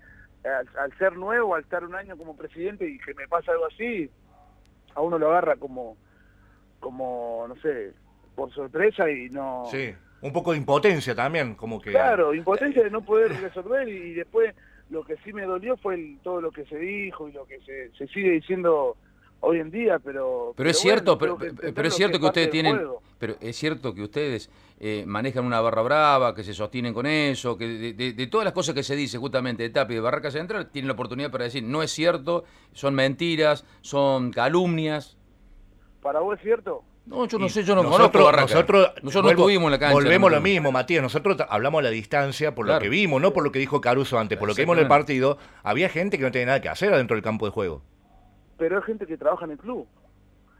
al, 0.79 0.97
ser 0.97 1.15
nuevo, 1.15 1.55
al 1.55 1.63
estar 1.63 1.83
un 1.83 1.95
año 1.95 2.17
como 2.17 2.35
presidente 2.35 2.87
y 2.87 2.97
que 2.99 3.13
me 3.13 3.27
pasa 3.27 3.51
algo 3.51 3.65
así, 3.65 4.09
a 4.93 5.01
uno 5.01 5.17
lo 5.17 5.29
agarra 5.29 5.55
como, 5.55 5.97
como 6.79 7.45
no 7.47 7.55
sé, 7.61 7.93
por 8.35 8.53
sorpresa 8.53 9.09
y 9.09 9.29
no... 9.29 9.63
Sí, 9.71 9.93
un 10.21 10.33
poco 10.33 10.51
de 10.51 10.57
impotencia 10.57 11.15
también, 11.15 11.55
como 11.55 11.81
que... 11.81 11.91
Claro, 11.91 12.33
impotencia 12.33 12.83
de 12.83 12.89
no 12.89 13.01
poder 13.01 13.31
resolver 13.41 13.87
y, 13.87 14.13
después 14.13 14.55
lo 14.89 15.03
que 15.03 15.17
sí 15.23 15.33
me 15.33 15.43
dolió 15.43 15.77
fue 15.77 16.17
todo 16.23 16.41
lo 16.41 16.51
que 16.51 16.65
se 16.65 16.77
dijo 16.77 17.27
y 17.27 17.31
lo 17.31 17.45
que 17.45 17.59
se, 17.61 17.91
se 17.97 18.07
sigue 18.07 18.31
diciendo 18.31 18.95
hoy 19.39 19.59
en 19.59 19.71
día, 19.71 19.99
pero... 19.99 20.53
Pero, 20.55 20.69
es 20.69 20.79
cierto, 20.79 21.17
pero, 21.17 21.37
pero, 21.37 21.87
es 21.87 21.93
cierto 21.95 22.19
que, 22.19 22.25
ustedes 22.25 22.49
tienen... 22.49 22.79
Pero 23.19 23.35
es 23.41 23.55
cierto 23.55 23.93
que 23.93 24.03
ustedes 24.03 24.49
eh, 24.79 25.03
manejan 25.07 25.45
una 25.45 25.61
barra 25.61 25.81
brava, 25.81 26.35
que 26.35 26.43
se 26.43 26.53
sostienen 26.53 26.93
con 26.93 27.05
eso, 27.05 27.57
que 27.57 27.93
de, 27.93 28.27
todas 28.27 28.45
las 28.45 28.53
cosas 28.53 28.75
que 28.75 28.83
se 28.83 28.95
dice 28.95 29.17
justamente 29.17 29.63
de 29.63 29.69
Tapi 29.69 29.95
de 29.95 29.99
Barraca 30.01 30.31
Central, 30.31 30.69
tienen 30.69 30.87
la 30.87 30.93
oportunidad 30.93 31.31
para 31.31 31.45
decir, 31.45 31.63
no 31.63 31.81
es 31.81 31.91
cierto, 31.91 32.43
son 32.73 32.95
mentiras, 32.95 33.65
son 33.81 34.31
calumnias. 34.31 35.17
¿Para 36.01 36.19
vos 36.19 36.37
es 36.37 36.43
cierto? 36.43 36.83
No, 37.05 37.27
yo 37.27 37.37
no 37.37 37.47
sé, 37.49 37.63
yo 37.63 37.75
no 37.75 37.83
conozco 37.83 38.23
Barraca. 38.23 38.53
Nosotros, 38.53 38.91
nosotros 39.03 39.25
no 39.25 39.29
estuvimos 39.29 39.65
en 39.65 39.71
la 39.71 39.79
cancha. 39.79 39.93
Volvemos 39.93 40.31
lo 40.31 40.41
mismo, 40.41 40.71
Matías. 40.71 41.03
Nosotros 41.03 41.37
hablamos 41.49 41.79
a 41.79 41.83
la 41.83 41.89
distancia 41.91 42.55
por 42.55 42.67
lo 42.67 42.79
que 42.79 42.89
vimos, 42.89 43.21
no 43.21 43.31
por 43.31 43.43
lo 43.43 43.51
que 43.51 43.59
dijo 43.59 43.79
Caruso 43.79 44.17
antes, 44.17 44.37
por 44.37 44.47
lo 44.47 44.55
que 44.55 44.63
vimos 44.63 44.77
en 44.77 44.83
el 44.83 44.89
partido. 44.89 45.37
Había 45.61 45.87
gente 45.89 46.17
que 46.17 46.23
no 46.23 46.31
tenía 46.31 46.47
nada 46.47 46.61
que 46.61 46.69
hacer 46.69 46.91
adentro 46.91 47.15
del 47.15 47.23
campo 47.23 47.45
de 47.45 47.51
juego 47.51 47.83
pero 48.57 48.77
hay 48.77 48.83
gente 48.83 49.05
que 49.05 49.17
trabaja 49.17 49.45
en 49.45 49.51
el 49.51 49.57
club. 49.57 49.87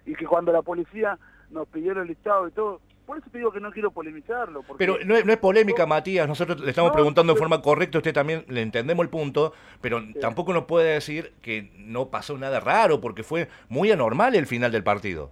Y 0.05 0.15
que 0.15 0.25
cuando 0.25 0.51
la 0.51 0.61
policía 0.61 1.17
nos 1.49 1.67
pidió 1.67 1.93
el 1.93 2.07
listado 2.07 2.47
y 2.47 2.51
todo, 2.51 2.81
por 3.05 3.17
eso 3.17 3.29
te 3.29 3.37
digo 3.37 3.51
que 3.51 3.59
no 3.59 3.71
quiero 3.71 3.91
polemizarlo. 3.91 4.63
Pero 4.77 4.97
no 5.05 5.15
es, 5.15 5.37
polémica, 5.37 5.85
Matías. 5.85 6.27
Nosotros 6.27 6.59
le 6.61 6.69
estamos 6.69 6.91
preguntando 6.91 7.33
de 7.33 7.39
forma 7.39 7.61
correcta, 7.61 7.99
usted 7.99 8.13
también 8.13 8.45
le 8.47 8.61
entendemos 8.61 9.03
el 9.03 9.09
punto, 9.09 9.53
pero 9.81 10.01
tampoco 10.19 10.53
nos 10.53 10.65
puede 10.65 10.93
decir 10.93 11.33
que 11.41 11.71
no 11.77 12.09
pasó 12.09 12.37
nada 12.37 12.59
raro, 12.59 13.01
porque 13.01 13.23
fue 13.23 13.47
muy 13.69 13.91
anormal 13.91 14.35
el 14.35 14.47
final 14.47 14.71
del 14.71 14.83
partido. 14.83 15.31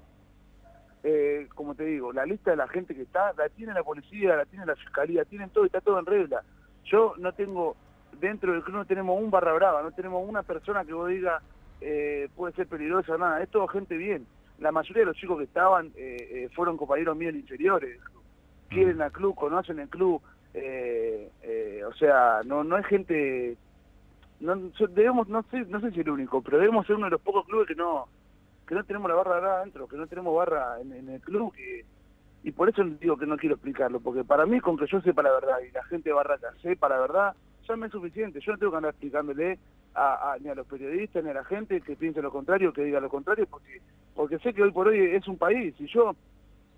Eh, 1.04 1.50
como 1.54 1.76
te 1.76 1.84
digo, 1.84 2.14
la 2.14 2.26
lista 2.26 2.52
de 2.52 2.58
la 2.58 2.68
gente 2.68 2.96
que 2.96 3.02
está, 3.02 3.34
la 3.34 3.50
tiene 3.50 3.74
la 3.74 3.84
policía, 3.84 4.36
la 4.36 4.46
tiene 4.46 4.66
la 4.66 4.76
fiscalía, 4.76 5.26
tienen 5.26 5.50
todo, 5.50 5.66
está 5.66 5.82
todo 5.82 6.00
en 6.00 6.06
regla. 6.06 6.44
Yo 6.86 7.14
no 7.18 7.34
tengo, 7.34 7.76
dentro 8.22 8.54
del 8.54 8.64
club 8.64 8.78
no 8.78 8.86
tenemos 8.86 9.22
un 9.22 9.30
barra 9.30 9.54
brava, 9.54 9.82
no 9.82 9.92
tenemos 9.92 10.28
una 10.28 10.44
persona 10.44 10.86
que 10.86 10.94
vos 10.94 11.10
diga, 11.10 11.42
eh, 11.82 12.30
puede 12.36 12.54
ser 12.54 12.68
peligrosa, 12.68 13.18
nada, 13.18 13.44
es 13.44 13.50
todo 13.50 13.68
gente 13.68 13.98
bien. 13.98 14.26
La 14.64 14.72
mayoría 14.72 15.02
de 15.02 15.08
los 15.08 15.18
chicos 15.18 15.38
que 15.38 15.44
estaban 15.44 15.88
eh, 15.96 16.18
eh, 16.32 16.50
fueron 16.56 16.78
compañeros 16.78 17.18
míos 17.18 17.34
en 17.34 17.42
inferiores, 17.42 18.00
quieren 18.70 19.02
al 19.02 19.12
club, 19.12 19.36
conocen 19.36 19.80
el 19.80 19.90
club, 19.90 20.22
o 20.56 21.94
sea, 21.96 22.42
no, 22.46 22.64
no 22.64 22.78
es 22.78 22.86
gente 22.86 23.58
no, 24.40 24.56
debemos, 24.90 25.28
no 25.28 25.44
sé, 25.52 25.66
no 25.66 25.82
sé 25.82 25.92
si 25.92 26.00
el 26.00 26.10
único, 26.10 26.42
pero 26.42 26.60
debemos 26.60 26.88
ser 26.88 26.96
uno 26.96 27.06
de 27.06 27.12
los 27.12 27.22
pocos 27.22 27.46
clubes 27.46 27.68
que 27.68 27.76
no 27.76 28.08
que 28.68 28.76
no 28.76 28.84
tenemos 28.86 29.10
la 29.10 29.16
barra 29.16 29.38
acá 29.38 29.58
adentro, 29.58 29.88
que 29.88 29.98
no 29.98 30.08
tenemos 30.08 30.34
barra 30.34 30.80
en, 30.80 31.10
el 31.10 31.20
club, 31.20 31.54
y 32.44 32.52
por 32.52 32.70
eso 32.70 32.84
digo 32.84 33.18
que 33.18 33.26
no 33.26 33.36
quiero 33.38 33.56
explicarlo, 33.56 34.00
porque 34.00 34.24
para 34.24 34.46
mí 34.46 34.62
con 34.62 34.78
que 34.78 34.88
yo 34.88 35.02
sepa 35.02 35.22
la 35.22 35.34
verdad 35.34 35.58
y 35.68 35.72
la 35.72 35.84
gente 35.84 36.10
de 36.10 36.14
Barraca 36.14 36.54
sepa 36.62 36.88
la 36.88 37.00
verdad, 37.00 37.36
ya 37.68 37.76
me 37.76 37.88
es 37.88 37.92
suficiente, 37.92 38.40
yo 38.40 38.54
no 38.54 38.58
tengo 38.58 38.72
que 38.72 38.78
andar 38.78 38.92
explicándole 38.92 39.60
a, 39.96 40.38
ni 40.40 40.50
a 40.50 40.56
los 40.56 40.68
periodistas 40.68 41.24
ni 41.24 41.30
a 41.30 41.36
la 41.36 41.44
gente 41.44 41.82
que 41.82 41.96
piense 41.96 42.22
lo 42.22 42.32
contrario, 42.32 42.74
que 42.74 42.84
diga 42.84 43.00
lo 43.00 43.10
contrario, 43.10 43.46
porque 43.50 43.82
porque 44.16 44.40
sé 44.40 44.54
que 44.54 44.64
hoy 44.64 44.72
por 44.72 44.88
hoy 44.88 45.00
es 45.00 45.28
un 45.28 45.38
país, 45.38 45.74
y 45.80 45.88
yo 45.88 46.16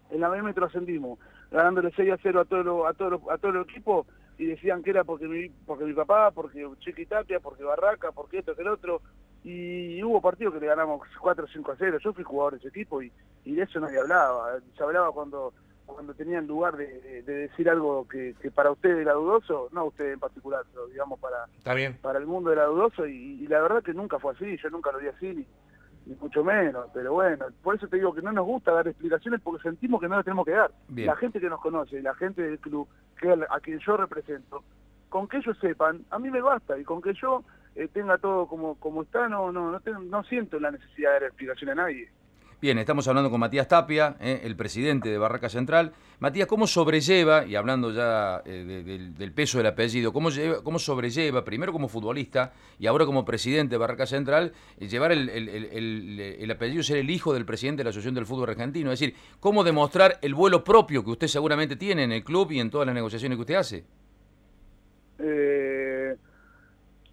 en 0.10 0.22
la 0.22 0.30
MM 0.30 0.54
trascendimos, 0.54 1.20
ganándole 1.52 1.92
6 1.96 2.12
a 2.12 2.18
0 2.22 2.40
a 2.42 2.46
todo 2.46 2.88
a 2.88 2.94
todo 2.94 3.32
a 3.32 3.38
todo 3.38 3.52
el 3.52 3.62
equipo, 3.62 4.06
y 4.38 4.46
decían 4.46 4.84
que 4.84 4.92
era 4.92 5.04
porque 5.04 5.28
mi, 5.28 5.50
porque 5.66 5.86
mi 5.86 5.94
papá, 5.94 6.32
porque 6.32 6.68
Chiquitapia, 6.80 7.40
porque 7.40 7.64
Barraca, 7.64 8.12
porque 8.12 8.40
esto, 8.40 8.56
que 8.56 8.62
el 8.62 8.68
otro, 8.68 9.02
y 9.44 10.02
hubo 10.04 10.22
partidos 10.22 10.54
que 10.54 10.60
le 10.60 10.68
ganamos 10.68 11.02
4 11.20 11.46
o 11.46 11.48
5 11.48 11.72
a 11.72 11.76
0, 11.78 11.98
yo 12.04 12.14
fui 12.14 12.24
jugador 12.24 12.54
de 12.54 12.60
ese 12.60 12.70
equipo 12.70 13.02
y, 13.02 13.12
y 13.44 13.56
de 13.56 13.64
eso 13.64 13.80
nadie 13.80 14.00
hablaba, 14.00 14.60
se 14.76 14.84
hablaba 14.84 15.12
cuando 15.12 15.54
cuando 15.86 16.14
tenían 16.14 16.48
lugar 16.48 16.76
de, 16.76 17.22
decir 17.22 17.70
algo 17.70 18.08
que, 18.08 18.34
para 18.54 18.72
usted 18.72 18.98
era 18.98 19.14
dudoso, 19.14 19.70
no 19.72 19.86
usted 19.86 20.14
en 20.14 20.20
particular, 20.20 20.64
pero 20.72 20.88
digamos 20.88 21.20
para, 21.20 21.46
para 22.02 22.20
el 22.20 22.26
mundo 22.26 22.52
era 22.52 22.66
dudoso 22.66 23.06
y, 23.08 23.48
la 23.48 23.62
verdad 23.62 23.84
que 23.84 23.94
nunca 23.94 24.20
fue 24.20 24.34
así, 24.34 24.58
yo 24.58 24.70
nunca 24.70 24.92
lo 24.92 25.00
vi 25.00 25.08
así 25.08 25.28
ni, 25.28 25.46
ni 26.06 26.16
mucho 26.16 26.44
menos, 26.44 26.88
pero 26.94 27.14
bueno, 27.14 27.46
por 27.64 27.76
eso 27.76 27.88
te 27.88 27.98
digo 27.98 28.14
que 28.14 28.22
no 28.22 28.32
nos 28.32 28.46
gusta 28.46 28.72
dar 28.72 28.88
explicaciones 28.88 29.42
porque 29.42 29.64
sentimos 29.64 30.00
que 30.00 30.08
no 30.08 30.16
las 30.16 30.26
tenemos 30.26 30.46
que 30.46 30.52
dar. 30.52 30.72
La 30.90 31.16
gente 31.16 31.40
que 31.40 31.50
nos 31.50 31.60
conoce, 31.60 32.02
la 32.02 32.16
gente 32.16 32.42
del 32.42 32.60
club, 32.60 32.88
que 33.20 33.32
a 33.32 33.60
quien 33.60 33.80
yo 33.80 33.98
represento, 33.98 34.64
con 35.10 35.28
que 35.28 35.38
ellos 35.38 35.58
sepan, 35.60 36.06
a 36.10 36.20
mí 36.20 36.30
me 36.30 36.42
basta 36.42 36.78
y 36.78 36.84
con 36.84 37.02
que 37.02 37.14
yo 37.14 37.44
eh, 37.76 37.88
tenga 37.88 38.18
todo 38.18 38.48
como, 38.48 38.76
como 38.76 39.04
está, 39.04 39.28
no, 39.28 39.52
no, 39.52 39.72
no, 39.72 40.00
no 40.00 40.24
siento 40.24 40.60
la 40.60 40.72
necesidad 40.72 41.10
de 41.10 41.14
dar 41.14 41.24
explicación 41.24 41.72
a 41.72 41.76
nadie. 41.76 42.10
Bien, 42.66 42.80
estamos 42.80 43.08
hablando 43.08 43.30
con 43.30 43.40
Matías 43.40 43.68
Tapia, 43.68 44.16
eh, 44.20 44.42
el 44.44 44.56
presidente 44.56 45.08
de 45.10 45.20
Barraca 45.20 45.50
Central. 45.50 45.92
Matías, 46.18 46.48
¿cómo 46.48 46.66
sobrelleva, 46.66 47.46
y 47.46 47.56
hablando 47.56 47.92
ya 47.92 48.42
eh, 48.44 49.12
del, 49.16 49.32
peso 49.34 49.60
del 49.60 49.68
apellido, 49.68 50.12
¿cómo, 50.12 50.30
cómo 50.64 50.80
sobrelleva, 50.80 51.46
primero 51.46 51.72
como 51.72 51.88
futbolista 51.88 52.54
y 52.80 52.88
ahora 52.88 53.06
como 53.06 53.24
presidente 53.24 53.76
de 53.76 53.78
Barraca 53.78 54.08
Central, 54.08 54.52
llevar 54.80 55.12
el, 55.12 55.30
el, 55.30 56.50
apellido, 56.50 56.82
ser 56.82 56.98
el 56.98 57.12
hijo 57.12 57.36
del 57.36 57.46
presidente 57.46 57.82
de 57.82 57.84
la 57.84 57.90
Asociación 57.92 58.16
del 58.16 58.26
Fútbol 58.26 58.50
Argentino? 58.50 58.92
Es 58.92 59.00
decir, 59.00 59.16
¿cómo 59.40 59.64
demostrar 59.64 60.18
el 60.24 60.34
vuelo 60.34 60.64
propio 60.64 61.04
que 61.04 61.12
usted 61.12 61.28
seguramente 61.28 61.76
tiene 61.76 62.02
en 62.02 62.14
el 62.14 62.24
club 62.24 62.52
y 62.52 62.60
en 62.62 62.72
todas 62.72 62.88
las 62.88 62.96
negociaciones 62.96 63.38
que 63.38 63.42
usted 63.42 63.56
hace? 63.58 63.86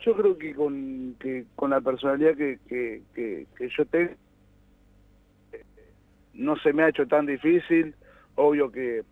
Yo 0.05 0.17
creo 0.17 0.37
que 0.37 0.55
con, 0.55 1.15
que 1.21 1.45
con 1.55 1.71
la 1.71 1.81
personalidad 1.81 2.35
que, 2.37 2.59
que, 2.69 3.03
que, 3.15 3.69
yo 3.77 3.85
tengo, 3.87 4.13
no 6.35 6.57
se 6.57 6.73
me 6.73 6.83
ha 6.83 6.89
hecho 6.89 7.07
tan 7.07 7.27
difícil. 7.27 7.95
Obvio 8.35 8.71
que, 8.71 9.05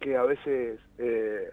que 0.00 0.16
a 0.16 0.22
veces, 0.22 0.80
eh, 0.98 1.50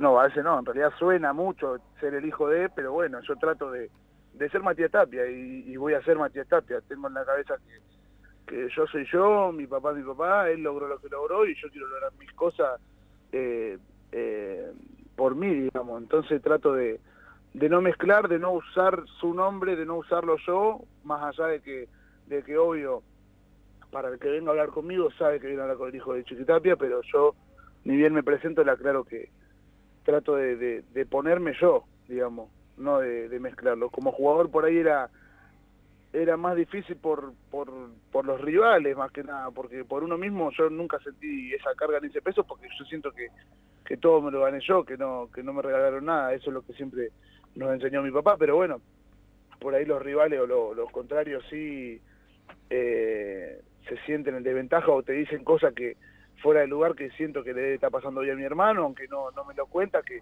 no, 0.00 0.18
a 0.18 0.24
veces 0.24 0.44
no, 0.44 0.58
en 0.58 0.66
realidad 0.66 0.92
suena 0.98 1.32
mucho 1.32 1.78
ser 2.00 2.14
el 2.14 2.26
hijo 2.26 2.48
de, 2.48 2.68
pero 2.68 2.92
bueno, 2.92 3.20
yo 3.22 3.36
trato 3.36 3.70
de, 3.70 3.90
de 4.34 4.50
ser 4.50 4.62
Matías 4.62 4.90
Tapia 4.90 5.26
y, 5.26 5.76
voy 5.76 5.94
a 5.94 6.02
ser 6.02 6.18
Matías 6.18 6.48
Tapia. 6.48 6.80
Tengo 6.82 7.08
en 7.08 7.14
la 7.14 7.24
cabeza 7.24 7.54
que, 7.66 8.52
que 8.52 8.68
yo 8.74 8.86
soy 8.86 9.06
yo, 9.10 9.52
mi 9.52 9.66
papá 9.66 9.92
es 9.92 9.96
mi 9.96 10.02
papá, 10.04 10.50
él 10.50 10.62
logró 10.62 10.88
lo 10.88 10.98
que 10.98 11.08
logró 11.08 11.46
y 11.46 11.54
yo 11.54 11.68
quiero 11.70 11.88
lograr 11.88 12.12
mis 12.18 12.32
cosas. 12.32 12.80
Eh, 13.32 13.78
eh, 14.12 14.72
por 15.16 15.34
mí, 15.34 15.48
digamos. 15.48 16.02
Entonces 16.02 16.42
trato 16.42 16.72
de, 16.72 17.00
de 17.52 17.68
no 17.68 17.80
mezclar, 17.80 18.28
de 18.28 18.38
no 18.38 18.52
usar 18.52 19.04
su 19.20 19.34
nombre, 19.34 19.76
de 19.76 19.86
no 19.86 19.96
usarlo 19.96 20.36
yo, 20.46 20.80
más 21.04 21.22
allá 21.22 21.48
de 21.48 21.60
que, 21.60 21.88
de 22.26 22.42
que 22.42 22.58
obvio, 22.58 23.02
para 23.94 24.08
el 24.08 24.18
que 24.18 24.28
venga 24.28 24.48
a 24.48 24.50
hablar 24.50 24.70
conmigo 24.70 25.08
sabe 25.12 25.38
que 25.38 25.46
viene 25.46 25.60
a 25.60 25.64
hablar 25.66 25.78
con 25.78 25.88
el 25.88 25.94
hijo 25.94 26.14
de 26.14 26.24
Chiquitapia, 26.24 26.74
pero 26.74 27.00
yo, 27.12 27.36
ni 27.84 27.96
bien 27.96 28.12
me 28.12 28.24
presento, 28.24 28.64
le 28.64 28.72
aclaro 28.72 29.04
que 29.04 29.28
trato 30.02 30.34
de, 30.34 30.82
ponerme 31.08 31.52
yo, 31.60 31.84
digamos, 32.08 32.50
no 32.76 32.98
de, 32.98 33.38
mezclarlo. 33.38 33.90
Como 33.90 34.10
jugador 34.10 34.50
por 34.50 34.64
ahí 34.64 34.78
era 34.78 35.10
era 36.12 36.36
más 36.36 36.56
difícil 36.56 36.96
por, 36.96 37.34
por, 37.52 37.70
por 38.10 38.24
los 38.24 38.40
rivales, 38.40 38.96
más 38.96 39.12
que 39.12 39.22
nada, 39.22 39.52
porque 39.52 39.84
por 39.84 40.02
uno 40.02 40.18
mismo 40.18 40.50
yo 40.58 40.68
nunca 40.70 40.98
sentí 40.98 41.54
esa 41.54 41.72
carga 41.76 42.00
ni 42.00 42.08
ese 42.08 42.20
peso, 42.20 42.42
porque 42.42 42.66
yo 42.76 42.84
siento 42.86 43.12
que 43.12 43.96
todo 43.98 44.20
me 44.20 44.32
lo 44.32 44.40
gané 44.40 44.58
yo, 44.66 44.84
que 44.84 44.96
no, 44.96 45.28
que 45.32 45.44
no 45.44 45.52
me 45.52 45.62
regalaron 45.62 46.06
nada, 46.06 46.34
eso 46.34 46.50
es 46.50 46.54
lo 46.54 46.62
que 46.62 46.72
siempre 46.72 47.10
nos 47.54 47.72
enseñó 47.72 48.02
mi 48.02 48.10
papá, 48.10 48.36
pero 48.36 48.56
bueno, 48.56 48.80
por 49.60 49.72
ahí 49.72 49.84
los 49.84 50.02
rivales 50.02 50.40
o 50.40 50.74
los 50.74 50.90
contrarios 50.90 51.44
sí 51.48 52.00
eh, 52.70 53.60
se 53.88 53.96
sienten 54.06 54.34
en 54.36 54.42
desventaja 54.42 54.90
o 54.90 55.02
te 55.02 55.12
dicen 55.12 55.44
cosas 55.44 55.74
que 55.74 55.96
fuera 56.42 56.60
del 56.60 56.70
lugar 56.70 56.94
que 56.94 57.10
siento 57.12 57.42
que 57.42 57.54
le 57.54 57.74
está 57.74 57.90
pasando 57.90 58.20
hoy 58.20 58.30
a 58.30 58.34
mi 58.34 58.44
hermano, 58.44 58.82
aunque 58.82 59.08
no, 59.08 59.30
no 59.30 59.44
me 59.44 59.54
lo 59.54 59.66
cuenta, 59.66 60.02
que, 60.02 60.20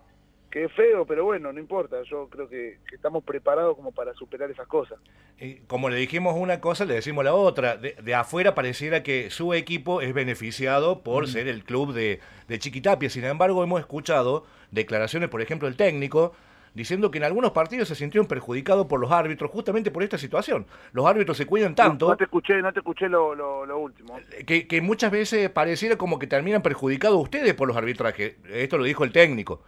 que 0.53 0.65
es 0.65 0.73
feo, 0.73 1.07
pero 1.07 1.25
bueno, 1.25 1.51
no 1.53 1.59
importa, 1.59 2.03
yo 2.03 2.29
creo 2.29 2.47
que, 2.49 2.79
estamos 2.93 3.25
preparados 3.25 3.75
como 3.75 3.91
para 3.91 4.13
superar 4.15 4.51
esas 4.51 4.69
cosas. 4.69 4.99
Y 5.41 5.57
como 5.67 5.89
le 5.89 5.97
dijimos 5.97 6.37
una 6.37 6.61
cosa, 6.61 6.85
le 6.85 6.95
decimos 6.95 7.25
la 7.25 7.35
otra, 7.35 7.77
de, 7.79 8.15
afuera 8.15 8.55
pareciera 8.55 9.03
que 9.03 9.31
su 9.31 9.55
equipo 9.55 10.03
es 10.03 10.13
beneficiado 10.13 11.03
por 11.03 11.27
ser 11.27 11.49
el 11.49 11.65
club 11.65 11.95
de, 11.95 12.21
de 12.49 12.59
Chiquitapia, 12.59 13.09
sin 13.09 13.25
embargo 13.25 13.65
hemos 13.65 13.81
escuchado 13.81 14.45
declaraciones, 14.71 15.31
por 15.31 15.41
ejemplo, 15.41 15.67
del 15.67 15.77
técnico, 15.77 16.35
diciendo 16.75 17.11
que 17.11 17.19
en 17.19 17.25
algunos 17.25 17.53
partidos 17.53 17.89
se 17.89 17.95
sintieron 17.95 18.27
perjudicados 18.27 18.87
por 18.87 19.01
los 19.01 19.11
árbitros 19.11 19.51
justamente 19.51 19.91
por 19.91 20.03
esta 20.03 20.19
situación. 20.19 20.67
Los 20.93 21.07
árbitros 21.07 21.37
se 21.37 21.47
cuidan 21.47 21.75
tanto... 21.75 22.09
No, 22.09 22.17
te 22.17 22.25
escuché, 22.25 22.61
no 22.63 22.73
te 22.73 22.81
escuché 22.81 23.09
lo, 23.09 23.35
lo, 23.35 23.79
último. 23.79 24.19
Que, 24.47 24.67
que, 24.67 24.81
muchas 24.81 25.11
veces 25.11 25.51
pareciera 25.51 25.97
como 25.97 26.19
que 26.19 26.27
terminan 26.27 26.63
perjudicados 26.63 27.21
ustedes 27.21 27.55
por 27.55 27.69
los 27.69 27.77
arbitrajes. 27.77 28.37
Esto 28.49 28.79
lo 28.79 28.85
dijo 28.85 29.05
el 29.05 29.13
técnico 29.13 29.61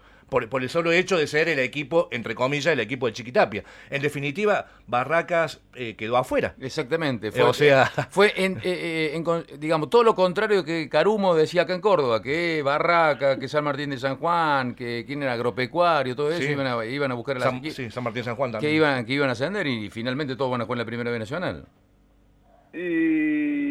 por, 0.48 0.62
el 0.62 0.68
solo 0.68 0.90
hecho 0.90 1.16
de 1.16 1.26
ser 1.26 1.48
el 1.48 1.58
equipo, 1.58 2.08
entre 2.10 2.34
comillas, 2.34 2.72
el 2.72 2.80
equipo 2.80 3.06
de 3.06 3.12
Chiquitapia. 3.12 3.62
En 3.90 4.02
definitiva, 4.02 4.66
Barracas 4.86 5.60
eh, 5.74 5.94
quedó 5.94 6.16
afuera. 6.16 6.54
Exactamente. 6.60 7.30
Fue, 7.30 7.42
o 7.42 7.52
sea, 7.52 7.86
fue 8.10 8.32
en, 8.36 8.58
eh, 8.64 9.14
eh, 9.14 9.56
digamos, 9.58 9.90
todo 9.90 10.02
lo 10.02 10.14
contrario 10.14 10.64
que 10.64 10.88
Carumo 10.88 11.34
decía 11.34 11.62
acá 11.62 11.74
en 11.74 11.80
Córdoba, 11.80 12.20
que 12.20 12.62
Barraca, 12.62 13.38
que 13.38 13.48
San 13.48 13.64
Martín 13.64 13.90
de 13.90 13.98
San 13.98 14.16
Juan, 14.16 14.74
que 14.74 15.04
quién 15.06 15.22
era 15.22 15.34
agropecuario, 15.34 16.16
todo 16.16 16.32
eso, 16.32 16.50
iban, 16.50 16.66
a, 16.66 16.84
iban 16.84 17.12
a 17.12 17.14
buscar 17.14 17.36
a 17.36 17.40
la... 17.40 17.60
sí, 17.70 17.90
San 17.90 18.02
Martín 18.02 18.20
de 18.20 18.24
San 18.24 18.36
Juan 18.36 18.52
también. 18.52 18.72
Que 18.72 18.76
iban, 18.76 19.04
que 19.04 19.12
iban 19.12 19.28
a 19.28 19.32
ascender 19.32 19.66
y 19.66 19.88
finalmente 19.90 20.34
todos 20.36 20.50
van 20.50 20.62
a 20.62 20.64
jugar 20.64 20.76
en 20.76 20.80
la 20.80 20.86
Primera 20.86 21.10
B 21.10 21.18
Nacional. 21.18 21.64
Y 22.72 23.63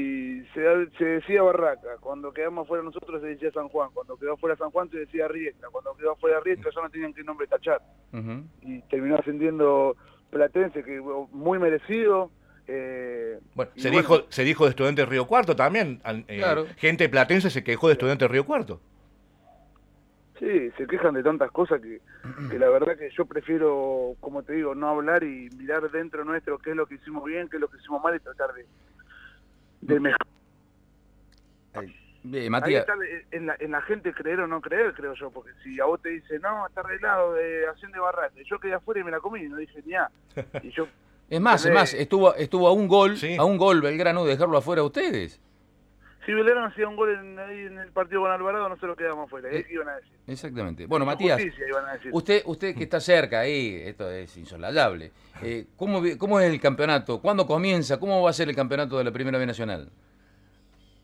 se, 0.53 1.03
decía 1.05 1.41
Barraca, 1.41 1.97
cuando 1.99 2.31
quedamos 2.31 2.67
fuera 2.67 2.83
nosotros 2.83 3.21
se 3.21 3.27
decía 3.27 3.51
San 3.51 3.69
Juan, 3.69 3.89
cuando 3.93 4.17
quedó 4.17 4.37
fuera 4.37 4.55
San 4.55 4.71
Juan 4.71 4.89
se 4.89 4.99
decía 4.99 5.27
Riestra, 5.27 5.69
cuando 5.71 5.95
quedó 5.95 6.15
fuera 6.15 6.39
Riestra 6.39 6.71
ya 6.73 6.81
no 6.81 6.89
tenían 6.89 7.13
qué 7.13 7.23
nombre 7.23 7.47
tachar. 7.47 7.81
Y 8.61 8.81
terminó 8.83 9.17
ascendiendo 9.17 9.95
Platense, 10.29 10.83
que 10.83 11.01
muy 11.31 11.59
merecido. 11.59 12.31
Eh, 12.67 13.39
bueno, 13.55 13.71
se, 13.75 13.89
dijo, 13.89 14.25
se 14.29 14.43
dijo 14.43 14.63
de 14.65 14.69
Estudiantes 14.69 15.09
Río 15.09 15.25
Cuarto 15.25 15.55
también. 15.55 16.01
Eh, 16.27 16.43
gente 16.77 17.09
Platense 17.09 17.49
se 17.49 17.63
quejó 17.63 17.87
de 17.87 17.93
Estudiantes 17.93 18.29
Río 18.29 18.45
Cuarto. 18.45 18.79
Sí, 20.39 20.71
se 20.77 20.87
quejan 20.87 21.13
de 21.13 21.23
tantas 21.23 21.51
cosas 21.51 21.81
que, 21.81 22.01
que, 22.49 22.59
la 22.59 22.67
verdad 22.69 22.97
que 22.97 23.09
yo 23.15 23.25
prefiero, 23.25 24.15
como 24.19 24.43
te 24.43 24.53
digo, 24.53 24.75
no 24.75 24.89
hablar 24.89 25.23
y 25.23 25.49
mirar 25.57 25.89
dentro 25.89 26.25
nuestro 26.25 26.57
qué 26.57 26.71
es 26.71 26.75
lo 26.75 26.85
que 26.85 26.95
hicimos 26.95 27.23
bien, 27.23 27.47
qué 27.49 27.57
es 27.57 27.61
lo 27.61 27.69
que 27.69 27.77
hicimos 27.77 28.03
mal 28.03 28.15
y 28.15 28.19
tratar 28.19 28.53
de, 28.53 28.65
de 29.81 29.99
mejorar 29.99 30.27
Matías. 32.49 32.85
en, 33.31 33.47
la, 33.47 33.55
en 33.59 33.71
la 33.71 33.81
gente 33.81 34.13
creer 34.13 34.39
o 34.39 34.47
no 34.47 34.61
creer, 34.61 34.93
creo 34.93 35.13
yo, 35.13 35.29
porque 35.29 35.51
si 35.63 35.79
a 35.79 35.85
vos 35.85 36.01
te 36.01 36.09
dice, 36.09 36.39
no, 36.39 36.65
está 36.67 36.81
arreglado 36.81 37.33
de 37.33 37.67
acción 37.67 37.91
de 37.91 37.99
barraca, 37.99 38.33
yo 38.45 38.59
quedé 38.59 38.73
afuera 38.73 39.01
y 39.01 39.03
me 39.03 39.11
la 39.11 39.19
comí 39.19 39.41
y 39.41 39.49
no 39.49 39.57
dije 39.57 39.81
ni 39.85 39.93
a. 39.95 40.09
Y 40.61 40.71
yo, 40.71 40.87
es 41.29 41.41
más, 41.41 41.65
es 41.65 41.73
más, 41.73 41.93
estuvo, 41.93 42.33
estuvo 42.35 42.67
a 42.67 42.71
un 42.71 42.87
gol, 42.87 43.17
a 43.37 43.43
un 43.43 43.57
gol 43.57 43.81
Belgrano 43.81 44.23
de 44.23 44.31
dejarlo 44.31 44.57
afuera 44.57 44.81
a 44.81 44.85
ustedes. 44.85 45.41
Si 46.25 46.31
Belgrano 46.31 46.67
hacía 46.67 46.87
un 46.87 46.95
gol 46.95 47.13
en, 47.13 47.37
en 47.37 47.77
el 47.77 47.91
partido 47.91 48.21
con 48.21 48.31
Alvarado, 48.31 48.69
no 48.69 48.77
se 48.77 48.87
lo 48.87 48.95
quedamos 48.95 49.27
afuera. 49.27 49.49
¿eh? 49.51 49.65
¿Qué 49.67 49.73
iban 49.73 49.89
a 49.89 49.95
decir? 49.97 50.13
Exactamente. 50.25 50.85
Bueno, 50.85 51.05
Matías, 51.05 51.41
usted, 52.13 52.43
usted 52.45 52.73
que 52.73 52.83
está 52.83 53.01
cerca 53.01 53.41
ahí, 53.41 53.81
esto 53.83 54.09
es 54.09 54.37
insolayable. 54.37 55.11
Eh, 55.41 55.65
¿cómo, 55.75 56.01
¿Cómo 56.17 56.39
es 56.39 56.49
el 56.49 56.61
campeonato? 56.61 57.19
¿Cuándo 57.19 57.45
comienza? 57.45 57.99
¿Cómo 57.99 58.21
va 58.21 58.29
a 58.29 58.33
ser 58.33 58.47
el 58.47 58.55
campeonato 58.55 58.97
de 58.97 59.03
la 59.03 59.11
Primera 59.11 59.37
B 59.37 59.45
Nacional? 59.45 59.89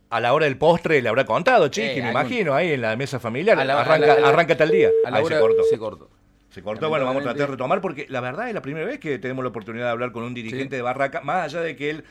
A 0.09 0.19
la 0.19 0.33
hora 0.33 0.45
del 0.45 0.57
postre 0.57 1.01
le 1.01 1.09
habrá 1.09 1.25
contado, 1.25 1.67
Chiqui, 1.67 2.01
me 2.01 2.09
imagino, 2.09 2.53
ahí 2.53 2.73
en 2.73 2.81
la 2.81 2.95
mesa 2.95 3.19
familiar. 3.19 3.59
arranca, 3.59 4.13
arranca 4.27 4.57
tal 4.57 4.71
día. 4.71 4.89
ahí 5.05 5.25
se 5.25 5.39
cortó. 5.39 5.63
Se 5.63 5.77
cortó. 5.77 6.09
Se 6.49 6.63
cortó, 6.63 6.89
bueno, 6.89 7.05
vamos 7.05 7.21
a 7.21 7.25
tratar 7.25 7.41
de 7.41 7.47
retomar 7.47 7.79
porque 7.79 8.07
la 8.09 8.21
verdad 8.21 8.47
es 8.47 8.55
la 8.55 8.61
primera 8.63 8.85
vez 8.85 8.99
que 8.99 9.19
tenemos 9.19 9.43
la 9.43 9.49
oportunidad 9.49 9.85
de 9.85 9.91
hablar 9.91 10.11
con 10.11 10.23
un 10.23 10.33
dirigente 10.33 10.75
de 10.75 10.81
Barraca, 10.81 11.21
más 11.21 11.45
allá 11.45 11.61
de 11.61 11.75
que 11.75 11.91
él 11.91 12.03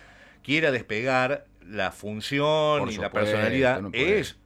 quiera 0.43 0.71
despegar 0.71 1.47
la 1.67 1.91
función 1.91 2.89
y 2.91 2.97
la 2.97 3.11
personalidad, 3.11 3.83
es 3.93 4.37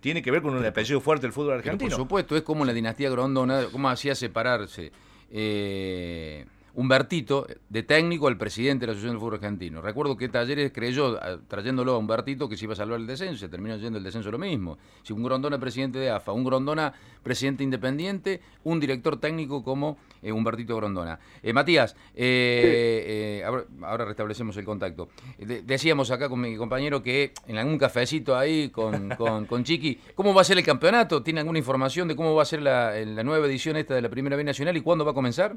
tiene 0.00 0.20
que 0.20 0.32
ver 0.32 0.42
con 0.42 0.56
un 0.56 0.64
apellido 0.66 1.00
fuerte 1.00 1.26
del 1.26 1.32
fútbol 1.32 1.54
argentino. 1.54 1.88
por 1.88 1.96
supuesto, 1.96 2.36
es 2.36 2.42
como 2.42 2.64
la 2.64 2.72
dinastía 2.72 3.08
Grondona, 3.08 3.66
cómo 3.70 3.88
hacía 3.88 4.16
separarse 4.16 4.90
eh, 5.30 6.44
Humbertito 6.74 7.46
de 7.68 7.82
técnico 7.82 8.28
al 8.28 8.38
presidente 8.38 8.82
de 8.82 8.86
la 8.86 8.92
Asociación 8.92 9.14
del 9.14 9.20
Fútbol 9.20 9.34
Argentino. 9.34 9.82
Recuerdo 9.82 10.16
que 10.16 10.28
Talleres 10.30 10.72
creyó, 10.72 11.18
trayéndolo 11.46 11.92
a 11.92 11.98
Humbertito, 11.98 12.48
que 12.48 12.56
se 12.56 12.64
iba 12.64 12.72
a 12.72 12.76
salvar 12.76 12.98
el 12.98 13.06
descenso, 13.06 13.40
se 13.40 13.48
terminó 13.48 13.76
yendo 13.76 13.98
el 13.98 14.04
descenso 14.04 14.30
lo 14.30 14.38
mismo. 14.38 14.78
Si 15.02 15.12
un 15.12 15.22
Grondona 15.22 15.58
presidente 15.58 15.98
de 15.98 16.10
AFA, 16.10 16.32
un 16.32 16.44
Grondona 16.44 16.94
presidente 17.22 17.62
independiente, 17.62 18.40
un 18.64 18.80
director 18.80 19.20
técnico 19.20 19.62
como 19.62 19.98
eh, 20.22 20.32
Humbertito 20.32 20.74
Grondona. 20.76 21.18
Eh, 21.42 21.52
Matías, 21.52 21.94
eh, 22.14 23.44
ahora, 23.82 24.04
restablecemos 24.06 24.56
el 24.56 24.64
contacto. 24.64 25.10
decíamos 25.38 26.10
acá 26.10 26.30
con 26.30 26.40
mi 26.40 26.56
compañero 26.56 27.02
que 27.02 27.32
en 27.46 27.58
algún 27.58 27.76
cafecito 27.76 28.36
ahí 28.36 28.68
con, 28.70 29.10
con, 29.10 29.64
Chiqui, 29.64 29.98
¿cómo 30.14 30.32
va 30.32 30.40
a 30.40 30.44
ser 30.44 30.56
el 30.56 30.64
campeonato? 30.64 31.22
¿Tiene 31.22 31.40
alguna 31.40 31.58
información 31.58 32.08
de 32.08 32.16
cómo 32.16 32.34
va 32.34 32.42
a 32.42 32.46
ser 32.46 32.62
la, 32.62 32.92
la 32.92 33.22
nueva 33.22 33.46
edición 33.46 33.76
esta 33.76 33.94
de 33.94 34.00
la 34.00 34.08
Primera 34.08 34.36
B 34.36 34.44
Nacional 34.44 34.74
y 34.76 34.80
cuándo 34.80 35.04
va 35.04 35.10
a 35.10 35.14
comenzar? 35.14 35.56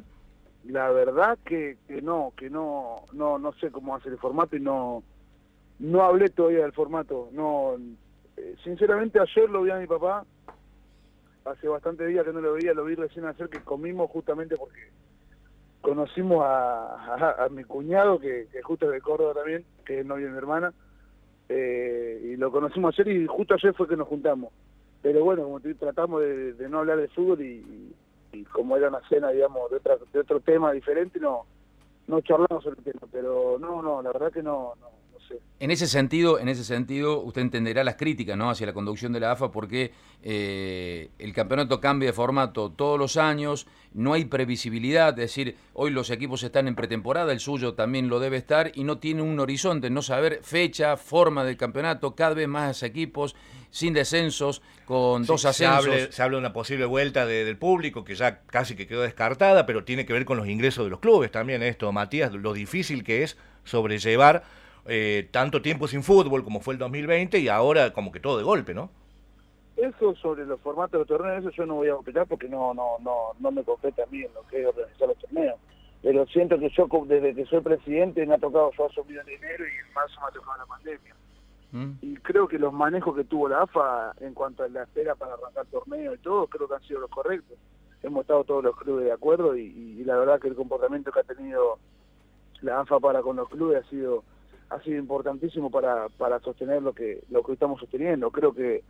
La 0.67 0.89
verdad 0.89 1.37
que, 1.45 1.77
que 1.87 2.01
no, 2.01 2.33
que 2.35 2.49
no, 2.49 3.03
no, 3.13 3.37
no 3.37 3.53
sé 3.53 3.71
cómo 3.71 3.95
hacer 3.95 4.13
el 4.13 4.17
formato 4.17 4.55
y 4.55 4.59
no, 4.59 5.03
no 5.79 6.03
hablé 6.03 6.29
todavía 6.29 6.63
del 6.63 6.73
formato. 6.73 7.29
No, 7.31 7.75
eh, 8.37 8.55
sinceramente 8.63 9.19
ayer 9.19 9.49
lo 9.49 9.63
vi 9.63 9.71
a 9.71 9.77
mi 9.77 9.87
papá, 9.87 10.25
hace 11.45 11.67
bastante 11.67 12.07
días 12.07 12.25
que 12.25 12.33
no 12.33 12.41
lo 12.41 12.53
veía, 12.53 12.73
lo 12.73 12.85
vi 12.85 12.95
recién 12.95 13.25
ayer 13.25 13.49
que 13.49 13.59
comimos 13.59 14.09
justamente 14.09 14.55
porque 14.57 14.89
conocimos 15.81 16.43
a, 16.43 17.47
mi 17.51 17.63
cuñado, 17.63 18.19
que, 18.19 18.47
que, 18.51 18.63
justo 18.63 18.87
es 18.87 18.93
de 18.93 19.01
Córdoba 19.01 19.35
también, 19.35 19.63
que 19.85 19.99
es 19.99 20.05
novio 20.05 20.25
de 20.25 20.31
mi 20.31 20.37
hermana, 20.39 20.73
eh, 21.47 22.21
y 22.23 22.37
lo 22.37 22.51
conocimos 22.51 22.97
ayer 22.97 23.15
y 23.15 23.27
justo 23.27 23.53
ayer 23.53 23.73
fue 23.75 23.87
que 23.87 23.95
nos 23.95 24.07
juntamos. 24.07 24.51
Pero 25.03 25.23
bueno, 25.23 25.43
como 25.43 25.59
te, 25.59 25.75
tratamos 25.75 26.21
de, 26.21 26.67
no 26.67 26.79
hablar 26.79 26.97
de 26.97 27.07
fútbol 27.09 27.39
y 27.41 27.93
y 28.35 28.43
como 28.45 28.77
era 28.77 28.89
una 28.89 29.01
cena, 29.07 29.29
digamos, 29.29 29.69
de, 29.71 29.77
otra, 29.77 29.97
de 30.11 30.19
otro 30.19 30.39
tema 30.39 30.71
diferente, 30.71 31.19
no, 31.19 31.45
no 32.07 32.21
charlamos 32.21 32.63
sobre 32.63 32.79
el 32.79 32.83
tema, 32.83 33.07
pero 33.11 33.57
no, 33.59 33.81
no, 33.81 34.01
la 34.01 34.11
verdad 34.11 34.31
que 34.31 34.43
no, 34.43 34.73
no, 34.79 34.89
En 35.57 35.71
ese 35.71 35.87
sentido, 35.87 36.37
en 36.37 36.49
ese 36.49 36.65
sentido, 36.65 37.21
usted 37.21 37.41
entenderá 37.41 37.83
las 37.85 37.95
críticas, 37.95 38.35
¿no? 38.37 38.49
hacia 38.49 38.67
la 38.67 38.73
conducción 38.73 39.13
de 39.13 39.21
la 39.21 39.31
AFA, 39.31 39.51
porque 39.51 39.93
eh, 40.21 41.09
el 41.17 41.31
campeonato 41.31 41.79
cambia 41.79 42.09
de 42.09 42.13
formato 42.13 42.71
todos 42.71 42.99
los 42.99 43.15
años, 43.15 43.65
no 43.93 44.13
hay 44.13 44.25
previsibilidad, 44.25 45.09
es 45.11 45.15
decir, 45.15 45.55
hoy 45.73 45.91
los 45.91 46.09
equipos 46.09 46.43
están 46.43 46.67
en 46.67 46.75
pretemporada, 46.75 47.31
el 47.31 47.39
suyo 47.39 47.73
también 47.73 48.09
lo 48.09 48.19
debe 48.19 48.35
estar 48.35 48.73
y 48.75 48.83
no 48.83 48.97
tiene 48.97 49.21
un 49.21 49.39
horizonte, 49.39 49.89
no 49.89 50.01
saber 50.01 50.41
fecha, 50.43 50.97
forma 50.97 51.45
del 51.45 51.55
campeonato, 51.55 52.15
cada 52.15 52.33
vez 52.33 52.49
más 52.49 52.83
equipos 52.83 53.33
sin 53.71 53.93
descensos, 53.93 54.61
con 54.85 55.25
dos 55.25 55.45
ascensos. 55.45 56.13
Se 56.13 56.21
habla, 56.21 56.35
de 56.35 56.39
una 56.39 56.53
posible 56.53 56.85
vuelta 56.85 57.25
del 57.25 57.57
público 57.57 58.03
que 58.03 58.15
ya 58.15 58.41
casi 58.41 58.75
que 58.75 58.87
quedó 58.87 59.01
descartada, 59.01 59.65
pero 59.65 59.85
tiene 59.85 60.05
que 60.05 60.11
ver 60.11 60.25
con 60.25 60.37
los 60.37 60.49
ingresos 60.49 60.83
de 60.83 60.89
los 60.89 60.99
clubes 60.99 61.31
también 61.31 61.63
esto, 61.63 61.91
Matías, 61.93 62.33
lo 62.33 62.53
difícil 62.53 63.05
que 63.05 63.23
es 63.23 63.37
sobrellevar 63.63 64.43
eh, 64.85 65.27
tanto 65.31 65.61
tiempo 65.61 65.87
sin 65.87 66.03
fútbol 66.03 66.43
como 66.43 66.59
fue 66.59 66.73
el 66.73 66.79
2020 66.79 67.39
y 67.39 67.47
ahora 67.47 67.93
como 67.93 68.11
que 68.11 68.19
todo 68.19 68.37
de 68.37 68.43
golpe, 68.43 68.73
¿no? 68.73 68.89
Eso 69.77 70.15
sobre 70.15 70.45
los 70.45 70.59
formatos 70.61 70.91
de 70.93 70.97
los 70.99 71.07
torneos, 71.07 71.39
eso 71.39 71.49
yo 71.51 71.65
no 71.65 71.75
voy 71.75 71.89
a 71.89 71.95
opinar 71.95 72.25
porque 72.27 72.47
no 72.47 72.73
no 72.73 72.97
no 73.01 73.33
no 73.39 73.51
me 73.51 73.63
compete 73.63 74.01
a 74.01 74.05
mí 74.05 74.21
en 74.21 74.33
lo 74.33 74.45
que 74.47 74.61
es 74.61 74.67
organizar 74.67 75.07
los 75.07 75.17
torneos. 75.17 75.59
Pero 76.01 76.25
siento 76.27 76.59
que 76.59 76.69
yo 76.69 76.87
desde 77.07 77.33
que 77.33 77.45
soy 77.45 77.61
presidente 77.61 78.25
me 78.25 78.35
ha 78.35 78.37
tocado, 78.37 78.71
yo 78.77 78.85
asumir 78.85 79.17
en 79.17 79.27
enero 79.27 79.65
y 79.65 79.87
en 79.87 79.93
marzo 79.93 80.21
me 80.21 80.27
ha 80.27 80.31
tocado 80.31 80.57
la 80.59 80.65
pandemia. 80.65 81.15
Mm. 81.71 81.91
Y 82.01 82.15
creo 82.17 82.47
que 82.47 82.59
los 82.59 82.71
manejos 82.71 83.15
que 83.15 83.23
tuvo 83.23 83.49
la 83.49 83.63
AFA 83.63 84.13
en 84.19 84.33
cuanto 84.33 84.63
a 84.63 84.69
la 84.69 84.83
espera 84.83 85.15
para 85.15 85.33
arrancar 85.33 85.65
torneo 85.65 86.13
y 86.13 86.17
todo, 86.19 86.47
creo 86.47 86.67
que 86.67 86.75
han 86.75 86.83
sido 86.83 87.01
los 87.01 87.09
correctos. 87.09 87.57
Hemos 88.03 88.21
estado 88.21 88.43
todos 88.43 88.63
los 88.63 88.77
clubes 88.77 89.05
de 89.05 89.11
acuerdo 89.11 89.57
y, 89.57 90.03
la 90.05 90.15
verdad 90.15 90.39
que 90.39 90.47
el 90.47 90.55
comportamiento 90.55 91.11
que 91.11 91.19
ha 91.19 91.23
tenido 91.23 91.79
la 92.61 92.81
AFA 92.81 92.99
para 92.99 93.21
con 93.21 93.35
los 93.35 93.49
clubes 93.49 93.83
ha 93.83 93.89
sido 93.89 94.23
ha 94.69 94.81
sido 94.81 94.97
importantísimo 94.97 95.69
para, 95.69 96.09
para 96.09 96.39
sostener 96.39 96.81
lo 96.81 96.93
que 96.93 97.23
lo 97.29 97.43
que 97.43 97.53
estamos 97.53 97.79
sosteniendo. 97.79 98.31
Creo 98.31 98.53
que, 98.53 98.83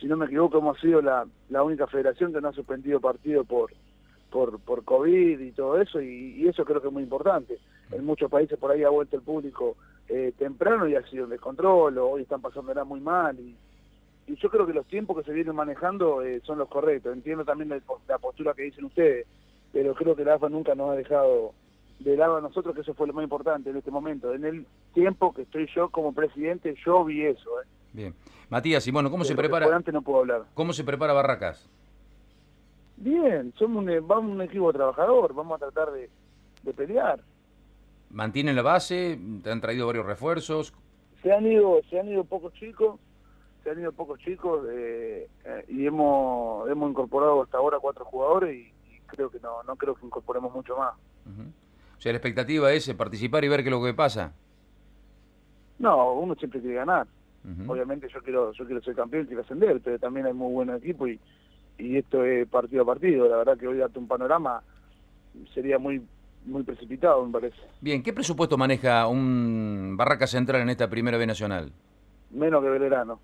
si 0.00 0.06
no 0.06 0.16
me 0.16 0.26
equivoco, 0.26 0.58
hemos 0.58 0.78
sido 0.80 1.00
la, 1.00 1.26
la 1.48 1.62
única 1.62 1.86
federación 1.86 2.32
que 2.32 2.40
no 2.40 2.48
ha 2.48 2.52
suspendido 2.52 3.00
partido 3.00 3.44
por, 3.44 3.72
por, 4.32 4.58
por 4.60 4.82
COVID 4.84 5.38
y 5.38 5.52
todo 5.52 5.80
eso, 5.80 6.00
y, 6.00 6.48
eso 6.48 6.64
creo 6.64 6.80
que 6.80 6.88
es 6.88 6.92
muy 6.92 7.04
importante. 7.04 7.58
En 7.92 8.04
muchos 8.04 8.30
países 8.30 8.58
por 8.58 8.72
ahí 8.72 8.82
ha 8.82 8.88
vuelto 8.88 9.16
el 9.16 9.22
público 9.22 9.76
eh, 10.08 10.32
temprano 10.36 10.88
y 10.88 10.96
ha 10.96 11.06
sido 11.08 11.24
un 11.24 11.30
descontrol, 11.30 11.98
o 11.98 12.08
hoy 12.08 12.22
están 12.22 12.40
pasándola 12.40 12.82
muy 12.82 13.00
mal, 13.00 13.38
y, 13.38 13.54
yo 14.40 14.48
creo 14.48 14.66
que 14.66 14.72
los 14.72 14.86
tiempos 14.86 15.18
que 15.18 15.24
se 15.24 15.32
vienen 15.32 15.54
manejando 15.54 16.22
eh, 16.22 16.40
son 16.44 16.56
los 16.56 16.68
correctos. 16.68 17.12
Entiendo 17.12 17.44
también 17.44 17.82
la, 18.08 18.18
postura 18.18 18.54
que 18.54 18.62
dicen 18.62 18.84
ustedes, 18.84 19.26
pero 19.72 19.94
creo 19.94 20.16
que 20.16 20.24
la 20.24 20.34
AFA 20.34 20.48
nunca 20.48 20.74
nos 20.74 20.90
ha 20.90 20.94
dejado 20.94 21.52
de 21.98 22.16
lado 22.16 22.36
a 22.36 22.40
nosotros, 22.40 22.74
que 22.74 22.80
eso 22.80 22.94
fue 22.94 23.06
lo 23.06 23.12
más 23.12 23.22
importante 23.22 23.70
en 23.70 23.76
este 23.76 23.90
momento. 23.90 24.32
En 24.34 24.44
el 24.44 24.66
tiempo 24.94 25.32
que 25.32 25.42
estoy 25.42 25.68
yo 25.74 25.88
como 25.88 26.12
presidente, 26.12 26.74
yo 26.84 27.04
vi 27.04 27.24
eso. 27.26 27.60
Eh. 27.60 27.66
Bien. 27.92 28.14
Matías, 28.48 28.86
y 28.86 28.90
bueno, 28.90 29.10
¿cómo 29.10 29.24
se 29.24 29.34
prepara? 29.34 29.66
no 29.92 30.02
puedo 30.02 30.20
hablar. 30.20 30.44
¿Cómo 30.54 30.72
se 30.72 30.84
prepara 30.84 31.12
Barracas? 31.12 31.70
Bien, 32.96 33.52
somos 33.58 33.82
un, 33.82 33.90
e, 33.90 34.00
vamos 34.00 34.30
un 34.30 34.42
equipo 34.42 34.72
trabajador, 34.72 35.34
vamos 35.34 35.56
a 35.56 35.70
tratar 35.70 35.92
de, 35.92 36.08
pelear. 36.74 37.20
¿Mantienen 38.10 38.54
la 38.54 38.62
base? 38.62 39.18
¿Te 39.42 39.50
han 39.50 39.60
traído 39.60 39.86
varios 39.86 40.06
refuerzos? 40.06 40.72
Se 41.22 41.32
han 41.32 41.46
ido, 41.46 41.80
se 41.88 41.98
han 41.98 42.08
ido 42.08 42.24
pocos 42.24 42.52
chicos, 42.54 43.00
se 43.64 43.70
han 43.70 43.80
ido 43.80 43.92
pocos 43.92 44.20
chicos 44.20 44.66
eh, 44.70 45.28
eh, 45.44 45.64
y 45.68 45.86
hemos 45.86 46.68
hemos 46.68 46.90
incorporado 46.90 47.42
hasta 47.42 47.58
ahora 47.58 47.78
cuatro 47.80 48.04
jugadores 48.04 48.54
y, 48.54 48.72
creo 49.06 49.30
que 49.30 49.40
no 49.40 49.62
no 49.64 49.76
creo 49.76 49.94
que 49.94 50.06
incorporemos 50.06 50.52
mucho 50.54 50.76
más. 50.76 50.94
O 50.94 51.61
sea, 52.02 52.12
la 52.12 52.18
expectativa 52.18 52.72
es 52.72 52.92
participar 52.94 53.44
y 53.44 53.48
ver 53.48 53.62
qué 53.62 53.68
es 53.68 53.74
lo 53.74 53.82
que 53.82 53.94
pasa. 53.94 54.32
No, 55.78 56.14
uno 56.14 56.34
siempre 56.34 56.60
quiere 56.60 56.76
ganar. 56.76 57.06
Obviamente 57.66 58.08
yo 58.12 58.20
quiero 58.22 58.52
yo 58.52 58.64
quiero 58.66 58.80
ser 58.82 58.94
campeón, 58.94 59.26
quiero 59.26 59.42
ascender, 59.42 59.80
pero 59.82 59.98
también 59.98 60.26
hay 60.26 60.32
muy 60.32 60.52
buen 60.52 60.70
equipo 60.70 61.06
y 61.06 61.18
y 61.78 61.96
esto 61.96 62.24
es 62.24 62.48
partido 62.48 62.82
a 62.82 62.86
partido. 62.86 63.28
La 63.28 63.36
verdad 63.36 63.56
que 63.56 63.66
hoy 63.66 63.78
darte 63.78 63.98
un 63.98 64.06
panorama 64.06 64.62
sería 65.54 65.78
muy 65.78 66.02
muy 66.44 66.64
precipitado, 66.64 67.24
me 67.24 67.32
parece. 67.32 67.56
Bien, 67.80 68.02
¿qué 68.02 68.12
presupuesto 68.12 68.58
maneja 68.58 69.06
un 69.06 69.94
Barraca 69.96 70.26
Central 70.26 70.62
en 70.62 70.70
esta 70.70 70.90
primera 70.90 71.18
B 71.18 71.26
Nacional? 71.26 71.72
Menos 72.30 72.62
que 72.62 72.68
Velerano. 72.68 73.20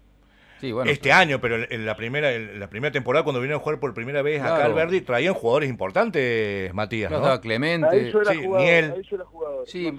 Sí, 0.60 0.72
bueno, 0.72 0.90
este 0.90 1.12
año, 1.12 1.40
pero 1.40 1.56
en 1.68 1.86
la 1.86 1.96
primera 1.96 2.32
en 2.32 2.58
la 2.58 2.68
primera 2.68 2.90
temporada 2.92 3.22
cuando 3.22 3.40
vinieron 3.40 3.60
a 3.60 3.62
jugar 3.62 3.78
por 3.78 3.94
primera 3.94 4.22
vez 4.22 4.42
acá 4.42 4.68
Verdi 4.68 5.00
traían 5.02 5.34
jugadores 5.34 5.70
importantes, 5.70 6.72
Matías, 6.74 7.10
¿no? 7.10 7.40
Clemente, 7.40 8.12
sí, 9.66 9.92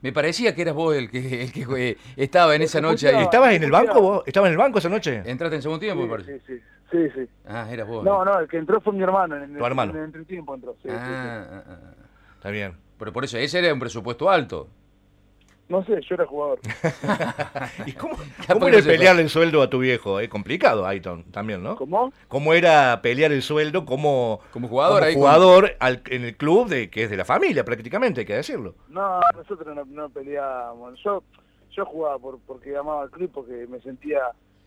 me 0.00 0.12
parecía 0.12 0.54
que 0.54 0.60
eras 0.60 0.74
vos 0.74 0.94
el 0.94 1.10
que, 1.10 1.44
el 1.44 1.52
que 1.52 1.96
estaba 2.16 2.54
en 2.54 2.60
esa 2.60 2.78
noche 2.80 3.08
ahí. 3.08 3.22
¿Estabas 3.22 3.54
en 3.54 3.62
el 3.62 3.70
banco 3.70 4.02
vos? 4.02 4.22
¿Estabas 4.26 4.48
en 4.48 4.52
el 4.52 4.58
banco 4.58 4.78
esa 4.78 4.90
noche? 4.90 5.22
Entraste 5.24 5.56
en 5.56 5.62
segundo 5.62 5.80
tiempo, 5.80 6.02
me 6.02 6.10
parece. 6.10 6.40
Sí, 6.40 6.44
sí. 6.46 6.62
Sí, 6.90 7.10
sí. 7.14 7.28
Ah, 7.46 7.66
eras 7.70 7.88
vos. 7.88 8.04
No, 8.04 8.24
no, 8.24 8.38
el 8.38 8.46
que 8.46 8.58
entró 8.58 8.80
fue 8.80 8.92
mi 8.92 9.02
hermano. 9.02 9.36
En 9.36 9.42
el, 9.44 9.58
¿Tu 9.58 9.64
hermano? 9.64 9.92
En 9.92 9.98
el 9.98 10.04
entretiempo 10.04 10.54
entró, 10.54 10.76
sí, 10.82 10.88
ah, 10.90 11.46
ah, 11.50 11.62
ah, 11.66 11.78
Está 12.36 12.50
bien. 12.50 12.74
Pero 12.98 13.12
por 13.12 13.24
eso, 13.24 13.38
ese 13.38 13.58
era 13.58 13.72
un 13.72 13.80
presupuesto 13.80 14.30
alto. 14.30 14.68
No 15.74 15.84
sé, 15.84 16.00
yo 16.08 16.14
era 16.14 16.24
jugador. 16.24 16.60
¿Y 17.86 17.92
cómo, 17.94 18.16
cómo 18.48 18.68
era 18.68 18.80
pelear 18.80 19.18
el 19.18 19.28
sueldo 19.28 19.60
a 19.60 19.68
tu 19.68 19.80
viejo? 19.80 20.20
Es 20.20 20.28
complicado, 20.28 20.86
Ayton, 20.86 21.24
también, 21.32 21.64
¿no? 21.64 21.74
¿Cómo? 21.74 22.12
¿Cómo 22.28 22.54
era 22.54 23.00
pelear 23.02 23.32
el 23.32 23.42
sueldo 23.42 23.84
como, 23.84 24.38
como 24.52 24.68
jugador, 24.68 25.00
como 25.00 25.14
jugador 25.14 25.72
en 25.80 26.24
el 26.24 26.36
club 26.36 26.68
de 26.68 26.88
que 26.90 27.02
es 27.02 27.10
de 27.10 27.16
la 27.16 27.24
familia, 27.24 27.64
prácticamente, 27.64 28.20
hay 28.20 28.26
que 28.26 28.36
decirlo? 28.36 28.76
No, 28.88 29.18
nosotros 29.34 29.74
no, 29.74 29.84
no 29.84 30.08
peleábamos. 30.10 30.96
Yo, 31.02 31.24
yo 31.72 31.84
jugaba 31.86 32.20
por, 32.20 32.38
porque 32.46 32.76
amaba 32.76 33.02
al 33.02 33.10
club, 33.10 33.32
porque 33.34 33.66
me 33.68 33.80
sentía 33.80 34.20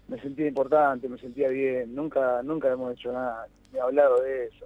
me 0.10 0.20
sentía 0.22 0.48
importante, 0.48 1.08
me 1.08 1.18
sentía 1.20 1.48
bien, 1.48 1.96
nunca 1.96 2.42
nunca 2.44 2.70
hemos 2.70 2.94
hecho 2.94 3.14
nada, 3.14 3.48
ni 3.72 3.80
hablado 3.80 4.22
de 4.24 4.48
eso. 4.48 4.66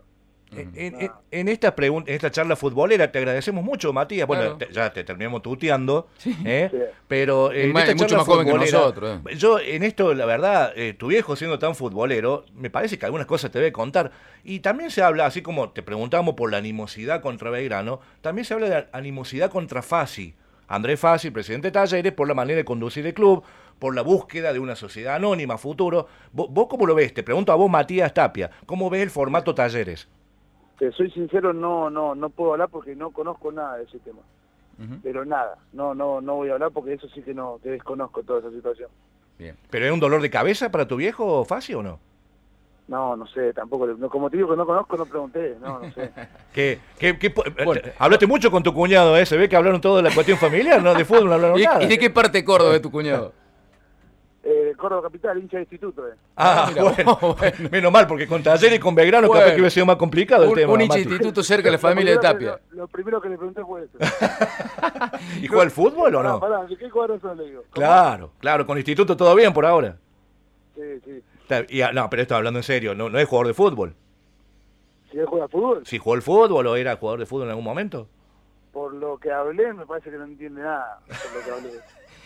En, 0.53 1.47
esta 1.47 1.75
pregunta, 1.75 2.09
en 2.09 2.15
esta 2.15 2.29
charla 2.29 2.55
futbolera 2.55 3.11
te 3.11 3.19
agradecemos 3.19 3.63
mucho, 3.63 3.93
Matías. 3.93 4.27
Bueno, 4.27 4.57
ya 4.71 4.91
te 4.91 5.03
terminamos 5.03 5.41
tuteando, 5.41 6.09
¿eh? 6.45 6.91
pero 7.07 7.53
en 7.53 7.75
esta 7.75 7.95
mucho 7.95 8.17
más 8.17 8.25
joven 8.25 8.47
que 8.47 8.53
nosotros. 8.53 9.21
¿eh? 9.29 9.35
Yo 9.35 9.59
en 9.59 9.83
esto, 9.83 10.13
la 10.13 10.25
verdad, 10.25 10.73
eh, 10.75 10.93
tu 10.93 11.07
viejo 11.07 11.35
siendo 11.35 11.57
tan 11.57 11.75
futbolero, 11.75 12.45
me 12.53 12.69
parece 12.69 12.99
que 12.99 13.05
algunas 13.05 13.27
cosas 13.27 13.51
te 13.51 13.59
debe 13.59 13.71
contar. 13.71 14.11
Y 14.43 14.59
también 14.59 14.91
se 14.91 15.01
habla, 15.01 15.25
así 15.25 15.41
como 15.41 15.69
te 15.69 15.83
preguntamos 15.83 16.35
por 16.35 16.51
la 16.51 16.57
animosidad 16.57 17.21
contra 17.21 17.49
Belgrano, 17.49 18.01
también 18.21 18.43
se 18.43 18.53
habla 18.53 18.69
de 18.69 18.87
animosidad 18.91 19.49
contra 19.49 19.81
Fasi. 19.81 20.35
Andrés 20.67 20.99
Fasi, 20.99 21.31
presidente 21.31 21.67
de 21.67 21.71
Talleres, 21.71 22.13
por 22.13 22.27
la 22.27 22.33
manera 22.33 22.57
de 22.57 22.65
conducir 22.65 23.05
el 23.05 23.13
club, 23.13 23.43
por 23.77 23.95
la 23.95 24.01
búsqueda 24.01 24.53
de 24.53 24.59
una 24.59 24.75
sociedad 24.75 25.15
anónima 25.15 25.57
futuro. 25.57 26.07
¿Vos, 26.31 26.67
cómo 26.69 26.85
lo 26.85 26.95
ves? 26.95 27.13
Te 27.13 27.23
pregunto 27.23 27.51
a 27.51 27.55
vos, 27.55 27.69
Matías 27.69 28.13
Tapia, 28.13 28.51
¿cómo 28.65 28.89
ves 28.89 29.01
el 29.01 29.09
formato 29.09 29.53
Talleres? 29.55 30.07
Te 30.81 30.91
soy 30.93 31.11
sincero, 31.11 31.53
no, 31.53 31.91
no, 31.91 32.15
no 32.15 32.31
puedo 32.31 32.53
hablar 32.53 32.69
porque 32.69 32.95
no 32.95 33.11
conozco 33.11 33.51
nada 33.51 33.77
de 33.77 33.83
ese 33.83 33.99
tema. 33.99 34.17
Pero 35.03 35.23
nada, 35.25 35.59
no, 35.73 35.93
no, 35.93 36.21
no 36.21 36.37
voy 36.37 36.49
a 36.49 36.53
hablar 36.53 36.71
porque 36.71 36.93
eso 36.93 37.07
sí 37.09 37.21
que 37.21 37.35
no, 37.35 37.59
que 37.61 37.69
desconozco 37.69 38.23
toda 38.23 38.39
esa 38.39 38.49
situación. 38.49 38.89
Bien. 39.37 39.55
¿Pero 39.69 39.85
es 39.85 39.91
un 39.91 39.99
dolor 39.99 40.23
de 40.23 40.31
cabeza 40.31 40.71
para 40.71 40.87
tu 40.87 40.95
viejo, 40.95 41.45
Fasi, 41.45 41.75
o 41.75 41.83
no? 41.83 41.99
No, 42.87 43.15
no 43.15 43.27
sé, 43.27 43.53
tampoco. 43.53 43.85
No, 43.85 44.09
como 44.09 44.27
te 44.31 44.37
digo 44.37 44.49
que 44.49 44.55
no 44.57 44.65
conozco, 44.65 44.97
no 44.97 45.05
pregunté. 45.05 45.55
No, 45.61 45.81
no 45.81 45.91
sé. 45.91 46.11
¿Qué, 46.51 46.79
qué, 46.97 47.19
qué 47.19 47.29
po- 47.29 47.43
eh, 47.45 47.93
hablaste 47.99 48.25
mucho 48.25 48.49
con 48.49 48.63
tu 48.63 48.73
cuñado, 48.73 49.15
¿eh? 49.17 49.25
Se 49.27 49.37
ve 49.37 49.47
que 49.47 49.55
hablaron 49.55 49.81
todo 49.81 49.97
de 49.97 50.01
la 50.01 50.15
cuestión 50.15 50.39
familiar, 50.39 50.81
¿no? 50.81 50.95
De 50.95 51.05
fútbol 51.05 51.25
no 51.27 51.33
hablaron 51.33 51.59
¿Y, 51.59 51.63
nada. 51.63 51.83
y 51.83 51.87
de 51.87 51.99
qué 51.99 52.09
parte 52.09 52.43
Córdoba 52.43 52.75
es 52.75 52.81
tu 52.81 52.89
cuñado? 52.89 53.33
Córdoba 54.81 55.03
Capital, 55.03 55.37
hincha 55.37 55.57
de 55.57 55.63
instituto. 55.63 56.07
Eh. 56.07 56.11
Ah, 56.35 56.65
mira, 56.69 56.83
bueno. 56.83 57.17
bueno. 57.37 57.69
Menos 57.71 57.91
mal, 57.91 58.07
porque 58.07 58.27
con 58.27 58.41
Taller 58.43 58.73
y 58.73 58.79
con 58.79 58.93
Belgrano 58.95 59.27
Bueno. 59.27 59.39
capaz 59.41 59.51
que 59.53 59.61
hubiera 59.61 59.69
sido 59.69 59.85
más 59.85 59.95
complicado 59.97 60.43
el 60.43 60.49
Un, 60.49 60.55
tema. 60.55 60.73
un 60.73 60.81
hincha 60.81 60.95
de 60.95 61.01
instituto 61.01 61.43
cerca 61.43 61.67
de 61.67 61.71
la 61.73 61.77
familia 61.77 62.13
de 62.13 62.17
Tapia. 62.19 62.57
que- 62.57 62.75
Lo, 62.75 62.81
lo 62.81 62.87
primero 62.87 63.21
que 63.21 63.29
le 63.29 63.37
pregunté 63.37 63.63
fue 63.63 63.83
eso. 63.83 63.97
¿Y 65.41 65.47
juega 65.47 65.63
al 65.63 65.71
fútbol 65.71 66.15
o 66.15 66.23
no? 66.23 66.39
pará, 66.39 66.65
¿de 66.65 66.75
qué 66.77 66.89
jugador 66.89 67.21
son? 67.21 67.37
Le 67.37 67.45
digo. 67.45 67.63
Claro, 67.71 68.31
claro, 68.39 68.65
con 68.65 68.77
instituto 68.77 69.15
todo 69.15 69.33
bien 69.35 69.53
por 69.53 69.65
ahora. 69.65 69.97
Sí, 70.75 70.81
sí. 71.05 71.23
Y, 71.69 71.81
ah, 71.81 71.91
no, 71.91 72.09
pero 72.09 72.21
esto 72.21 72.35
hablando 72.35 72.59
en 72.59 72.63
serio, 72.63 72.95
no, 72.95 73.09
no 73.09 73.19
es 73.19 73.27
jugador 73.27 73.47
de 73.47 73.53
fútbol. 73.53 73.93
Si 75.11 75.17
él 75.19 75.25
juega 75.25 75.47
fútbol, 75.49 75.85
Si 75.85 75.97
jugó 75.97 76.15
al 76.15 76.21
fútbol 76.21 76.65
o 76.67 76.75
era 76.77 76.95
jugador 76.95 77.19
de 77.19 77.25
fútbol 77.25 77.43
en 77.43 77.49
algún 77.49 77.65
momento. 77.65 78.07
por 78.71 78.93
lo 78.93 79.17
que 79.17 79.29
hablé, 79.31 79.73
me 79.73 79.85
parece 79.85 80.09
que 80.09 80.17
no 80.17 80.23
entiende 80.23 80.61
nada. 80.61 80.99
Por 81.07 81.35
lo 81.35 81.45
que 81.45 81.51
hablé. 81.51 81.79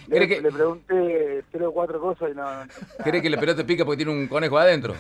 ¿Cree 0.08 0.20
Le, 0.22 0.28
que- 0.28 0.42
le 0.42 0.52
pregunté 0.52 1.44
tres 1.52 1.64
o 1.64 1.72
cuatro 1.72 2.00
cosas 2.00 2.32
y 2.32 2.36
no. 2.36 2.44
no- 2.66 2.72
¿Cree 3.04 3.22
que 3.22 3.30
la 3.30 3.40
pelota 3.40 3.66
pica 3.66 3.84
porque 3.86 3.98
tiene 4.04 4.12
un 4.20 4.28
conejo 4.28 4.58
adentro? 4.58 4.94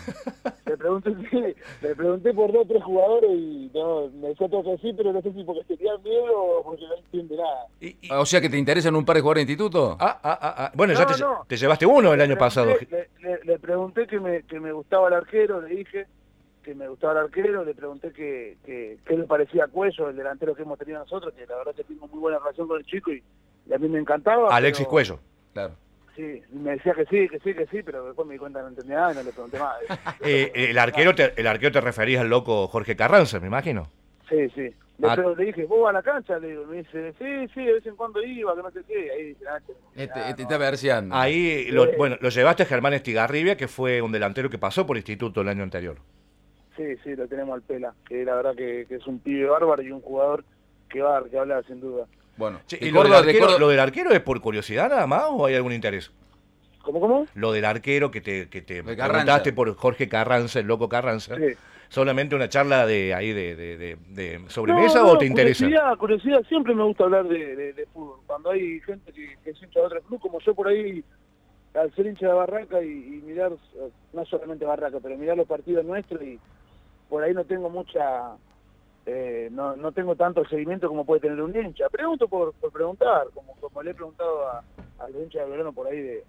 Le 0.66 0.78
pregunté, 0.78 1.12
sí, 1.30 1.56
le 1.82 1.96
pregunté 1.96 2.34
por 2.34 2.52
dos 2.52 2.64
o 2.64 2.68
tres 2.68 2.84
jugadores 2.84 3.30
y 3.32 3.72
no, 3.74 4.08
me 4.10 4.30
decía 4.30 4.50
todo 4.50 4.64
que 4.64 4.78
sí, 4.82 4.94
pero 4.98 5.14
no 5.14 5.22
sé 5.22 5.32
si 5.34 5.44
porque 5.44 5.64
tenía 5.76 5.98
miedo 6.00 6.34
o 6.36 6.64
porque 6.64 6.84
no 6.88 6.96
entiende 6.96 7.38
nada. 7.38 7.66
Y- 7.80 7.98
y- 8.02 8.12
O 8.12 8.26
sea 8.26 8.42
que 8.42 8.50
te 8.50 8.58
interesan 8.58 8.96
un 8.96 9.06
par 9.06 9.16
de 9.16 9.22
jugadores 9.22 9.46
de 9.46 9.52
instituto. 9.54 9.98
ah, 10.00 10.20
ah, 10.24 10.40
ah, 10.42 10.56
ah. 10.58 10.72
Bueno, 10.76 10.94
ya 10.94 11.06
te, 11.06 11.20
no. 11.22 11.46
te 11.48 11.56
llevaste 11.58 11.86
uno 11.86 12.14
el 12.14 12.22
año 12.22 12.34
Le 12.34 12.40
pasado. 12.40 12.68
pregunté- 12.76 13.10
Le, 13.22 13.30
le- 13.30 13.44
le 13.44 13.60
pregunté 13.60 14.08
que 14.08 14.20
me, 14.20 14.44
que 14.44 14.60
me 14.60 14.72
gustaba 14.72 15.08
el 15.10 15.14
arquero, 15.16 15.62
le 15.62 15.76
dije 15.76 16.08
que 16.64 16.74
me 16.74 16.88
gustaba 16.88 17.14
el 17.14 17.20
arquero, 17.26 17.64
le 17.64 17.76
pregunté 17.76 18.12
que, 18.12 18.58
que, 18.66 18.98
qué 19.06 19.16
le 19.18 19.26
parecía 19.26 19.66
a 19.66 19.68
Cuello, 19.68 20.10
el 20.10 20.16
delantero 20.16 20.56
que 20.56 20.64
hemos 20.64 20.80
tenido 20.80 20.98
nosotros, 20.98 21.32
que 21.36 21.46
la 21.46 21.58
verdad 21.58 21.76
que 21.76 21.84
tengo 21.84 22.08
muy 22.08 22.18
buena 22.20 22.40
relación 22.40 22.68
con 22.68 22.80
el 22.80 22.86
chico 22.88 23.12
y, 23.12 23.22
y 23.70 23.74
a 23.74 23.78
mí 23.78 23.88
me 23.90 24.00
encantaba. 24.00 24.56
Alexis 24.56 24.86
pero- 24.86 24.90
Cuello. 24.92 25.20
Claro. 25.54 25.74
Sí, 26.16 26.42
me 26.54 26.72
decía 26.72 26.94
que 26.94 27.04
sí, 27.06 27.28
que 27.28 27.40
sí, 27.40 27.54
que 27.54 27.66
sí, 27.68 27.84
pero 27.84 28.06
después 28.06 28.26
me 28.26 28.36
di 28.36 28.40
cuenta 28.40 28.60
que 28.60 28.64
no 28.64 28.70
entendía 28.70 28.96
nada 28.96 29.12
y 29.12 29.16
no 29.18 29.24
le 29.24 29.32
pregunté 29.32 29.60
más. 29.60 29.76
Eh, 30.22 30.52
el, 30.70 30.78
arquero 30.78 31.14
te, 31.14 31.34
el 31.36 31.46
arquero 31.48 31.74
te 31.74 31.82
referías 31.82 32.22
al 32.22 32.30
loco 32.30 32.68
Jorge 32.68 32.96
Carranza, 32.96 33.40
me 33.42 33.48
imagino. 33.48 33.90
Sí, 34.30 34.48
sí. 34.56 34.62
Le, 34.98 35.10
Ah. 35.10 35.14
pero 35.18 35.36
le 35.36 35.44
dije, 35.46 35.66
¿vos 35.66 35.82
vas 35.84 35.90
a 35.90 35.94
la 35.98 36.04
cancha? 36.04 36.40
Le 36.40 36.48
digo, 36.52 36.66
me 36.68 36.78
dice, 36.78 37.12
sí, 37.20 37.48
sí, 37.54 37.66
de 37.66 37.74
vez 37.74 37.86
en 37.86 37.98
cuando 37.98 38.24
iba, 38.24 38.56
que 38.56 38.62
no 38.62 38.72
sé 38.72 38.80
qué. 38.88 39.12
Ahí 39.12 39.24
dice, 39.26 39.46
ah, 39.46 39.60
Este, 39.94 40.20
ah, 40.20 40.30
este 40.30 40.44
no. 40.44 40.48
está 40.50 40.58
verseando. 40.58 41.14
Ahí, 41.16 41.68
lo, 41.72 41.92
bueno, 41.98 42.16
lo 42.22 42.30
llevaste 42.30 42.64
a 42.64 42.66
Germán 42.66 42.94
Estigarribia, 42.94 43.58
que 43.58 43.68
fue 43.68 44.02
un 44.02 44.14
delantero 44.14 44.50
que 44.50 44.58
pasó 44.58 44.86
por 44.88 44.96
instituto 44.96 45.42
el 45.42 45.50
año 45.50 45.64
anterior. 45.64 45.98
Sí, 46.78 46.96
sí, 47.04 47.14
lo 47.14 47.28
tenemos 47.28 47.56
al 47.56 47.62
pela. 47.62 47.94
Que 48.08 48.24
la 48.24 48.36
verdad 48.36 48.56
que, 48.56 48.86
que 48.88 48.96
es 48.96 49.06
un 49.06 49.20
pibe 49.20 49.50
bárbaro 49.50 49.82
y 49.82 49.92
un 49.92 50.00
jugador 50.02 50.46
que 50.90 51.02
va 51.02 51.10
a 51.18 51.20
dar 51.22 51.30
que 51.30 51.40
hablar, 51.40 51.66
sin 51.66 51.82
duda. 51.82 52.06
Bueno, 52.38 52.60
Che, 52.68 52.78
de 52.78 52.88
¿y 52.88 52.92
lo, 52.92 53.02
del 53.04 53.12
de 53.12 53.18
arquero, 53.18 53.40
Córdoba- 53.46 53.60
lo 53.60 53.68
del 53.70 53.80
arquero 53.80 54.12
es 54.12 54.20
por 54.22 54.42
curiosidad 54.42 54.90
nada 54.90 55.08
más 55.08 55.24
o 55.30 55.46
hay 55.46 55.56
algún 55.56 55.74
interés? 55.74 56.12
¿Cómo, 56.82 57.00
cómo? 57.00 57.26
Lo 57.34 57.52
del 57.52 57.66
arquero 57.66 58.12
que 58.12 58.22
te, 58.22 58.48
que 58.50 58.62
te 58.62 58.84
preguntaste 58.84 59.54
por 59.54 59.74
Jorge 59.76 60.08
Carranza, 60.08 60.60
el 60.60 60.68
loco 60.68 60.88
Carranza. 60.90 61.36
Sí. 61.38 61.54
¿Solamente 61.90 62.36
una 62.36 62.50
charla 62.50 62.86
de 62.86 63.14
ahí 63.14 63.32
de, 63.32 63.56
de, 63.56 63.78
de- 63.78 63.98
de 64.10 64.42
sobremesa 64.50 65.00
No, 65.00 65.06
no, 65.06 65.12
o 65.14 65.18
te 65.18 65.26
interesa? 65.28 65.66
Curiosidad, 65.66 65.98
curiosidad, 65.98 66.42
siempre 66.50 66.74
me 66.76 66.84
gusta 66.84 67.06
hablar 67.06 67.28
de, 67.28 67.56
de- 67.56 67.74
de 67.74 67.86
fútbol. 67.88 68.20
Cuando 68.26 68.52
hay 68.52 68.80
gente 68.82 69.12
que, 69.14 69.38
que 69.44 69.52
es 69.52 69.62
hincha 69.64 69.80
de 69.80 69.86
otro 69.86 70.02
club, 70.02 70.20
como 70.20 70.40
yo 70.42 70.54
por 70.54 70.68
ahí, 70.68 71.04
al 71.76 71.94
ser 71.96 72.08
hincha 72.08 72.28
de 72.28 72.34
Barraca 72.34 72.82
y, 72.84 72.88
y 72.88 73.22
mirar, 73.26 73.52
no 74.14 74.26
solamente 74.26 74.66
Barraca, 74.66 74.98
pero 75.02 75.16
mirar 75.18 75.38
los 75.38 75.48
partidos 75.48 75.86
nuestros 75.86 76.22
y 76.24 76.40
por 77.10 77.24
ahí 77.24 77.34
no 77.34 77.46
tengo 77.46 77.70
mucha, 77.70 78.32
eh, 79.06 79.50
no, 79.52 79.76
no 79.76 79.92
tengo 79.92 80.16
tanto 80.16 80.46
seguimiento 80.46 80.88
como 80.88 81.06
puede 81.06 81.22
tener 81.22 81.42
un 81.42 81.56
hincha. 81.56 81.90
Pregunto 81.90 82.28
por, 82.28 82.54
por 82.54 82.72
preguntar, 82.72 83.28
como, 83.34 83.56
como 83.56 83.84
le 83.84 83.92
he 83.92 83.96
preguntado 83.96 84.48
a, 84.48 84.64
a 85.00 85.10
los 85.10 85.24
hinchas 85.24 85.46
de 85.46 85.52
verano 85.52 85.74
por 85.74 85.88
ahí 85.88 86.02
de, 86.02 86.24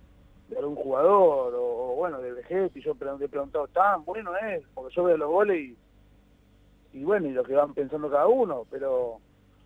algún 0.56 0.76
jugador 0.76 1.54
o, 1.54 1.92
o, 1.92 1.96
bueno, 1.96 2.20
de 2.20 2.30
y 2.74 2.80
yo 2.80 2.96
le 3.00 3.24
he 3.24 3.28
preguntado, 3.28 3.66
tan 3.68 4.04
bueno 4.04 4.36
es, 4.36 4.62
porque 4.74 4.94
yo 4.94 5.04
veo 5.04 5.16
los 5.16 5.28
goles 5.28 5.58
y 5.58 5.76
y 6.96 7.04
bueno, 7.04 7.28
y 7.28 7.32
lo 7.32 7.44
que 7.44 7.54
van 7.54 7.74
pensando 7.74 8.10
cada 8.10 8.26
uno, 8.26 8.66
pero 8.70 9.18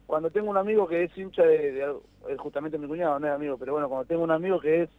cuando 0.06 0.30
tengo 0.30 0.50
un 0.50 0.56
amigo 0.56 0.88
que 0.88 1.04
es 1.04 1.16
hincha 1.16 1.44
de, 1.44 1.94
justamente 2.38 2.76
mi 2.76 2.88
cuñado, 2.88 3.20
no 3.20 3.28
es 3.28 3.32
amigo, 3.32 3.56
pero 3.56 3.72
bueno, 3.74 3.88
cuando 3.88 4.04
tengo 4.04 4.24
un 4.24 4.32
amigo 4.32 4.58
que 4.58 4.82
es 4.82 4.90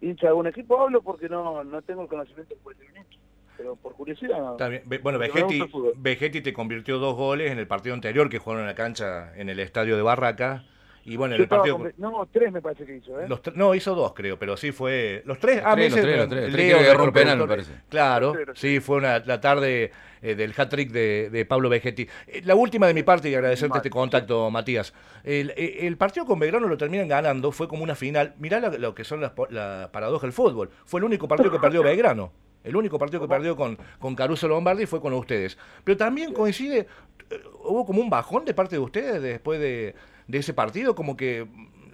hincha 0.00 0.26
de 0.26 0.28
algún 0.28 0.46
equipo, 0.46 0.80
hablo 0.80 1.02
porque 1.02 1.28
no, 1.28 1.64
no 1.64 1.82
tengo 1.82 2.02
el 2.02 2.08
conocimiento 2.08 2.54
que 2.54 2.60
puede 2.60 2.78
tener 2.78 2.92
un 2.92 2.98
hincha, 2.98 3.18
pero 3.62 3.76
por 3.76 3.94
curiosidad. 3.94 4.52
Está 4.52 4.68
bien. 4.68 4.82
Bueno, 5.02 5.18
Vegetti. 5.18 5.62
Vegetti 5.96 6.40
te 6.40 6.52
convirtió 6.52 6.98
dos 6.98 7.14
goles 7.14 7.52
en 7.52 7.58
el 7.58 7.66
partido 7.68 7.94
anterior 7.94 8.28
que 8.28 8.38
jugaron 8.38 8.62
en 8.62 8.68
la 8.68 8.74
cancha 8.74 9.32
en 9.36 9.48
el 9.48 9.60
estadio 9.60 9.96
de 9.96 10.02
Barraca. 10.02 10.64
Y 11.04 11.16
bueno, 11.16 11.34
en 11.34 11.40
el 11.42 11.48
partido... 11.48 11.78
con- 11.78 11.92
no, 11.96 12.28
tres 12.32 12.52
me 12.52 12.62
parece 12.62 12.86
que 12.86 12.96
hizo, 12.98 13.20
¿eh? 13.20 13.26
Los 13.28 13.42
tre- 13.42 13.54
no, 13.56 13.74
hizo 13.74 13.92
dos, 13.96 14.12
creo, 14.14 14.38
pero 14.38 14.56
sí 14.56 14.70
fue. 14.70 15.22
¿Los 15.26 15.38
tres? 15.40 15.56
Los 15.56 15.64
ah, 15.66 15.74
tres, 15.74 15.90
me 15.90 15.96
los 15.96 16.06
tres, 16.06 16.16
los 16.18 16.28
tres. 16.28 16.42
Leo, 16.44 16.52
Tres 16.52 16.78
que 16.78 16.84
agarró 16.84 17.04
un 17.04 17.12
penal, 17.12 17.38
me 17.38 17.46
parece. 17.48 17.72
Claro, 17.88 18.34
Los 18.34 18.44
tres, 18.44 18.58
sí, 18.60 18.78
fue 18.78 18.98
una, 18.98 19.18
la 19.18 19.40
tarde 19.40 19.90
eh, 20.22 20.34
del 20.36 20.54
hat-trick 20.56 20.92
de, 20.92 21.28
de 21.30 21.44
Pablo 21.44 21.68
Vegetti. 21.68 22.06
Eh, 22.28 22.42
la 22.44 22.54
última 22.54 22.86
de 22.86 22.94
mi 22.94 23.02
parte 23.02 23.28
y 23.28 23.34
agradecerte 23.34 23.70
Mal. 23.70 23.78
este 23.78 23.90
contacto, 23.90 24.48
Matías. 24.52 24.94
El, 25.24 25.50
el 25.56 25.96
partido 25.96 26.24
con 26.24 26.38
Belgrano 26.38 26.68
lo 26.68 26.76
terminan 26.78 27.08
ganando, 27.08 27.50
fue 27.50 27.66
como 27.66 27.82
una 27.82 27.96
final. 27.96 28.34
Mirá 28.38 28.60
lo, 28.60 28.78
lo 28.78 28.94
que 28.94 29.02
son 29.02 29.20
las 29.20 29.32
po- 29.32 29.48
la 29.50 29.90
paradoja 29.92 30.24
del 30.28 30.32
fútbol. 30.32 30.70
Fue 30.84 31.00
el 31.00 31.04
único 31.04 31.26
partido 31.26 31.50
que 31.50 31.58
perdió 31.58 31.82
Belgrano. 31.82 32.30
El 32.64 32.76
único 32.76 32.98
partido 32.98 33.20
que 33.20 33.28
perdió 33.28 33.56
con, 33.56 33.76
con 33.98 34.14
Caruso 34.14 34.46
Lombardi 34.48 34.86
fue 34.86 35.00
con 35.00 35.12
ustedes. 35.14 35.58
Pero 35.84 35.96
también 35.96 36.32
coincide, 36.32 36.86
eh, 37.30 37.42
hubo 37.64 37.84
como 37.84 38.00
un 38.00 38.08
bajón 38.10 38.44
de 38.44 38.54
parte 38.54 38.76
de 38.76 38.80
ustedes 38.80 39.20
después 39.20 39.58
de, 39.60 39.94
de 40.28 40.38
ese 40.38 40.54
partido, 40.54 40.94
como 40.94 41.16
que 41.16 41.46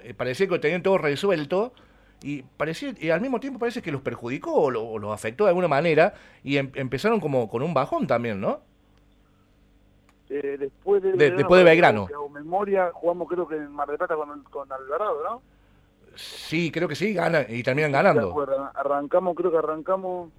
eh, 0.02 0.14
parecía 0.14 0.46
que 0.46 0.52
lo 0.54 0.61
tenían 0.61 0.83
todo 0.83 0.98
resuelto 0.98 1.72
y 2.22 2.42
parecía 2.42 2.92
y 2.98 3.11
al 3.11 3.20
mismo 3.20 3.38
tiempo 3.40 3.59
parece 3.61 3.81
que 3.81 3.92
los 3.92 4.00
perjudicó 4.02 4.52
o, 4.54 4.70
lo- 4.70 4.85
o 4.85 4.98
los 4.98 5.12
afectó 5.12 5.44
de 5.44 5.50
alguna 5.50 5.68
manera 5.68 6.14
y 6.42 6.57
em- 6.57 6.70
empezaron 6.74 7.20
como 7.20 7.48
con 7.48 7.62
un 7.62 7.72
bajón 7.72 8.07
también, 8.07 8.40
¿no? 8.40 8.61
Eh, 10.31 10.57
después 10.59 11.02
de, 11.02 11.12
De- 11.12 11.31
después 11.31 11.59
de 11.59 11.64
Belgrano. 11.64 12.07
memoria, 12.33 12.90
jugamos 12.92 13.28
creo 13.28 13.48
que 13.48 13.57
en 13.57 13.70
Mar 13.72 13.88
del 13.88 13.96
Plata 13.96 14.14
con, 14.14 14.42
con 14.44 14.70
Alvarado, 14.70 15.22
¿no? 15.24 15.42
Sí, 16.14 16.70
creo 16.70 16.88
que 16.88 16.96
sí, 16.96 17.14
ganan 17.14 17.46
y 17.48 17.62
terminan 17.62 17.92
ganando. 17.92 18.35
Arrancamos, 18.74 19.35
creo 19.37 19.50
que 19.50 19.57
arrancamos 19.59 20.31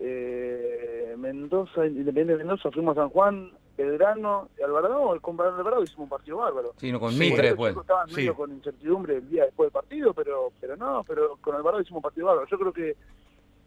eh, 0.00 1.14
Mendoza, 1.18 1.86
Independiente 1.86 2.32
de 2.32 2.38
Mendoza, 2.38 2.70
fuimos 2.70 2.96
a 2.96 3.02
San 3.02 3.10
Juan, 3.10 3.50
Belgrano, 3.76 4.48
y 4.58 4.62
Alvarado, 4.62 5.14
el 5.14 5.20
con 5.20 5.40
Alvarado 5.40 5.82
hicimos 5.82 6.04
un 6.04 6.08
partido 6.08 6.38
bárbaro. 6.38 6.72
Sí, 6.78 6.90
no, 6.90 6.98
con 7.00 7.12
Sí, 7.12 7.18
Mitre 7.20 7.36
Los 7.36 7.50
después. 7.50 7.70
chicos 7.72 7.82
Estaban 7.84 8.08
Sí. 8.08 8.14
medio 8.16 8.34
con 8.34 8.52
incertidumbre 8.52 9.16
el 9.16 9.28
día 9.28 9.44
después 9.44 9.66
del 9.66 9.72
partido, 9.72 10.14
pero 10.14 10.52
pero 10.60 10.76
no, 10.76 11.04
pero 11.06 11.36
con 11.40 11.54
Alvarado 11.54 11.82
hicimos 11.82 11.98
un 11.98 12.02
partido 12.02 12.26
bárbaro. 12.26 12.46
Yo 12.48 12.58
creo 12.58 12.72
que, 12.72 12.96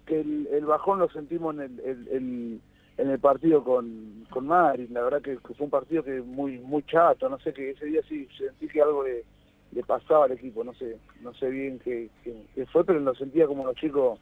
que 0.05 0.19
el, 0.21 0.47
el 0.51 0.65
bajón 0.65 0.99
lo 0.99 1.09
sentimos 1.09 1.55
en 1.55 1.61
el, 1.61 1.79
el- 1.81 2.07
el- 2.09 2.61
en 2.97 3.09
el 3.09 3.19
partido 3.19 3.63
con, 3.63 4.25
con 4.29 4.45
Madrid. 4.47 4.89
La 4.91 5.01
verdad 5.01 5.21
que, 5.21 5.37
que 5.37 5.53
fue 5.53 5.65
un 5.65 5.69
partido 5.69 6.03
que 6.03 6.21
muy 6.21 6.59
muy 6.59 6.83
chato, 6.83 7.29
no 7.29 7.39
sé, 7.39 7.53
que 7.53 7.71
ese 7.71 7.85
día 7.85 8.01
sí 8.07 8.27
sentí 8.37 8.67
que 8.67 8.81
algo 8.81 9.03
le, 9.03 9.23
le 9.71 9.83
pasaba 9.83 10.25
al 10.25 10.33
equipo, 10.33 10.63
no 10.63 10.73
sé 10.73 10.97
no 11.21 11.33
sé 11.33 11.49
bien 11.49 11.79
qué, 11.79 12.09
qué- 12.23 12.43
qué 12.53 12.65
fue, 12.67 12.83
pero 12.83 12.99
lo 12.99 13.15
sentía 13.15 13.47
como 13.47 13.65
los 13.65 13.75
chicos 13.75 14.19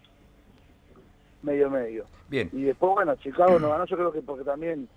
medio 1.41 1.69
medio. 1.69 2.05
Bien. 2.29 2.49
Y 2.51 2.63
después, 2.63 2.93
bueno, 2.93 3.15
Chicago 3.15 3.59
no 3.59 3.69
ganó, 3.69 3.85
yo 3.85 3.97
creo 3.97 4.11
que 4.11 4.21
porque 4.21 4.43
también 4.43 4.87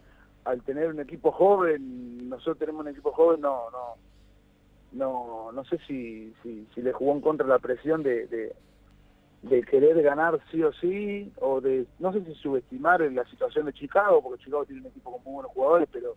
al 0.44 0.62
tener 0.62 0.88
un 0.88 1.00
equipo 1.00 1.30
joven, 1.32 2.28
nosotros 2.28 2.58
tenemos 2.58 2.82
un 2.82 2.88
equipo 2.88 3.12
joven, 3.12 3.40
no, 3.40 3.70
no, 3.70 3.96
no, 4.92 5.52
no 5.52 5.64
sé 5.64 5.78
si, 5.86 6.32
si, 6.42 6.66
si 6.74 6.82
le 6.82 6.92
jugó 6.92 7.12
en 7.12 7.20
contra 7.20 7.46
la 7.46 7.58
presión 7.58 8.02
de, 8.02 8.26
de, 8.26 8.54
de 9.42 9.62
querer 9.62 10.02
ganar 10.02 10.40
sí 10.50 10.62
o 10.62 10.72
sí, 10.72 11.32
o 11.40 11.60
de, 11.60 11.86
no 11.98 12.12
sé 12.12 12.24
si 12.24 12.34
subestimar 12.34 13.00
la 13.00 13.24
situación 13.26 13.66
de 13.66 13.72
Chicago, 13.72 14.22
porque 14.22 14.44
Chicago 14.44 14.64
tiene 14.64 14.82
un 14.82 14.88
equipo 14.88 15.12
con 15.12 15.24
muy 15.24 15.34
buenos 15.34 15.52
jugadores, 15.52 15.88
pero, 15.92 16.16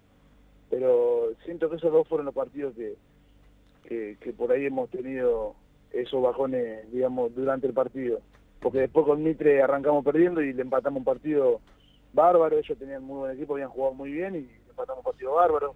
pero 0.70 1.30
siento 1.44 1.70
que 1.70 1.76
esos 1.76 1.92
dos 1.92 2.08
fueron 2.08 2.26
los 2.26 2.36
partidos 2.36 2.76
que, 2.76 2.96
que, 3.84 4.18
que 4.20 4.34
por 4.34 4.52
ahí 4.52 4.66
hemos 4.66 4.90
tenido 4.90 5.56
esos 5.92 6.22
bajones, 6.22 6.92
digamos, 6.92 7.34
durante 7.36 7.68
el 7.68 7.74
partido. 7.74 8.20
Porque 8.60 8.80
después 8.80 9.06
con 9.06 9.24
Mitre 9.24 9.62
arrancamos 9.62 10.04
perdiendo 10.04 10.42
y 10.42 10.54
le 10.54 10.62
empatamos 10.62 11.00
un 11.00 11.06
partido 11.06 11.62
bárbaro, 12.14 12.58
ellos 12.58 12.78
tenían 12.78 13.04
muy 13.04 13.18
buen 13.20 13.36
equipo, 13.36 13.54
habían 13.54 13.70
jugado 13.70 13.94
muy 13.94 14.12
bien 14.12 14.36
y 14.36 14.42
le 14.42 14.70
empatamos 14.70 15.06
un 15.06 15.12
partido 15.12 15.34
bárbaro. 15.34 15.76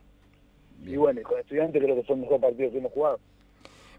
Y 0.83 0.95
bueno, 0.95 1.21
con 1.23 1.39
estudiantes 1.39 1.81
creo 1.81 1.95
que 1.95 2.03
fue 2.03 2.15
el 2.15 2.21
mejor 2.21 2.39
partido 2.39 2.71
que 2.71 2.77
hemos 2.77 2.91
jugado. 2.93 3.19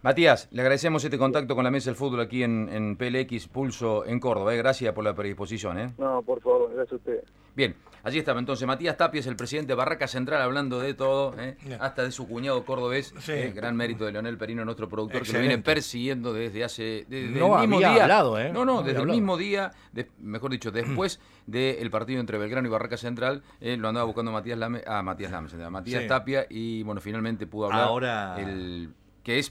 Matías, 0.02 0.48
le 0.50 0.62
agradecemos 0.62 1.04
este 1.04 1.18
contacto 1.18 1.54
con 1.54 1.62
la 1.64 1.70
mesa 1.70 1.90
del 1.90 1.96
fútbol 1.96 2.20
aquí 2.20 2.42
en, 2.42 2.70
en 2.72 2.96
PLX 2.96 3.48
Pulso 3.48 4.06
en 4.06 4.18
Córdoba. 4.18 4.54
¿eh? 4.54 4.56
Gracias 4.56 4.94
por 4.94 5.04
la 5.04 5.14
predisposición. 5.14 5.78
¿eh? 5.78 5.92
No, 5.98 6.22
por 6.22 6.40
favor, 6.40 6.72
gracias 6.74 6.92
a 6.92 6.96
usted. 6.96 7.24
Bien, 7.54 7.74
allí 8.04 8.18
estaba 8.18 8.38
entonces 8.40 8.66
Matías 8.66 8.96
Tapia, 8.96 9.18
es 9.20 9.26
el 9.26 9.36
presidente 9.36 9.72
de 9.72 9.74
Barraca 9.74 10.06
Central, 10.08 10.40
hablando 10.40 10.78
de 10.80 10.94
todo, 10.94 11.34
¿eh? 11.38 11.56
Hasta 11.80 12.04
de 12.04 12.12
su 12.12 12.26
cuñado 12.26 12.64
cordobés. 12.64 13.12
Sí. 13.18 13.32
¿eh? 13.32 13.52
Gran 13.54 13.76
mérito 13.76 14.06
de 14.06 14.12
Leonel 14.12 14.38
Perino, 14.38 14.64
nuestro 14.64 14.88
productor, 14.88 15.20
que 15.22 15.32
lo 15.34 15.40
viene 15.40 15.58
persiguiendo 15.58 16.32
desde 16.32 16.64
hace. 16.64 17.04
Desde 17.06 17.38
No 17.38 17.56
el 17.56 17.68
mismo 17.68 17.76
había 17.76 17.92
día. 17.92 18.02
hablado, 18.04 18.38
¿eh? 18.38 18.50
No, 18.54 18.60
No 18.60 18.64
no, 18.64 18.72
había 18.78 18.84
desde 18.84 18.96
el 18.96 19.00
hablado. 19.02 19.16
mismo 19.18 19.36
día, 19.36 19.70
de- 19.92 20.08
mejor 20.20 20.50
dicho, 20.50 20.70
después 20.70 21.20
del 21.46 21.90
partido 21.90 22.20
entre 22.20 22.38
Belgrano 22.38 22.66
y 22.68 22.70
Barraca 22.70 22.96
Central, 22.96 23.42
eh, 23.60 23.76
lo 23.76 23.88
andaba 23.88 24.06
buscando 24.06 24.32
Matías 24.32 24.56
Lame, 24.58 24.82
ah, 24.86 25.02
Matías 25.02 25.30
Lame, 25.30 25.48
a 25.62 25.68
Matías 25.68 26.02
Sí. 26.02 26.08
Tapia, 26.08 26.46
y 26.48 26.82
bueno, 26.84 27.02
finalmente 27.02 27.46
pudo 27.46 27.66
hablar. 27.66 27.82
Ahora- 27.82 28.40
El, 28.40 28.94
que 29.22 29.38
es 29.38 29.48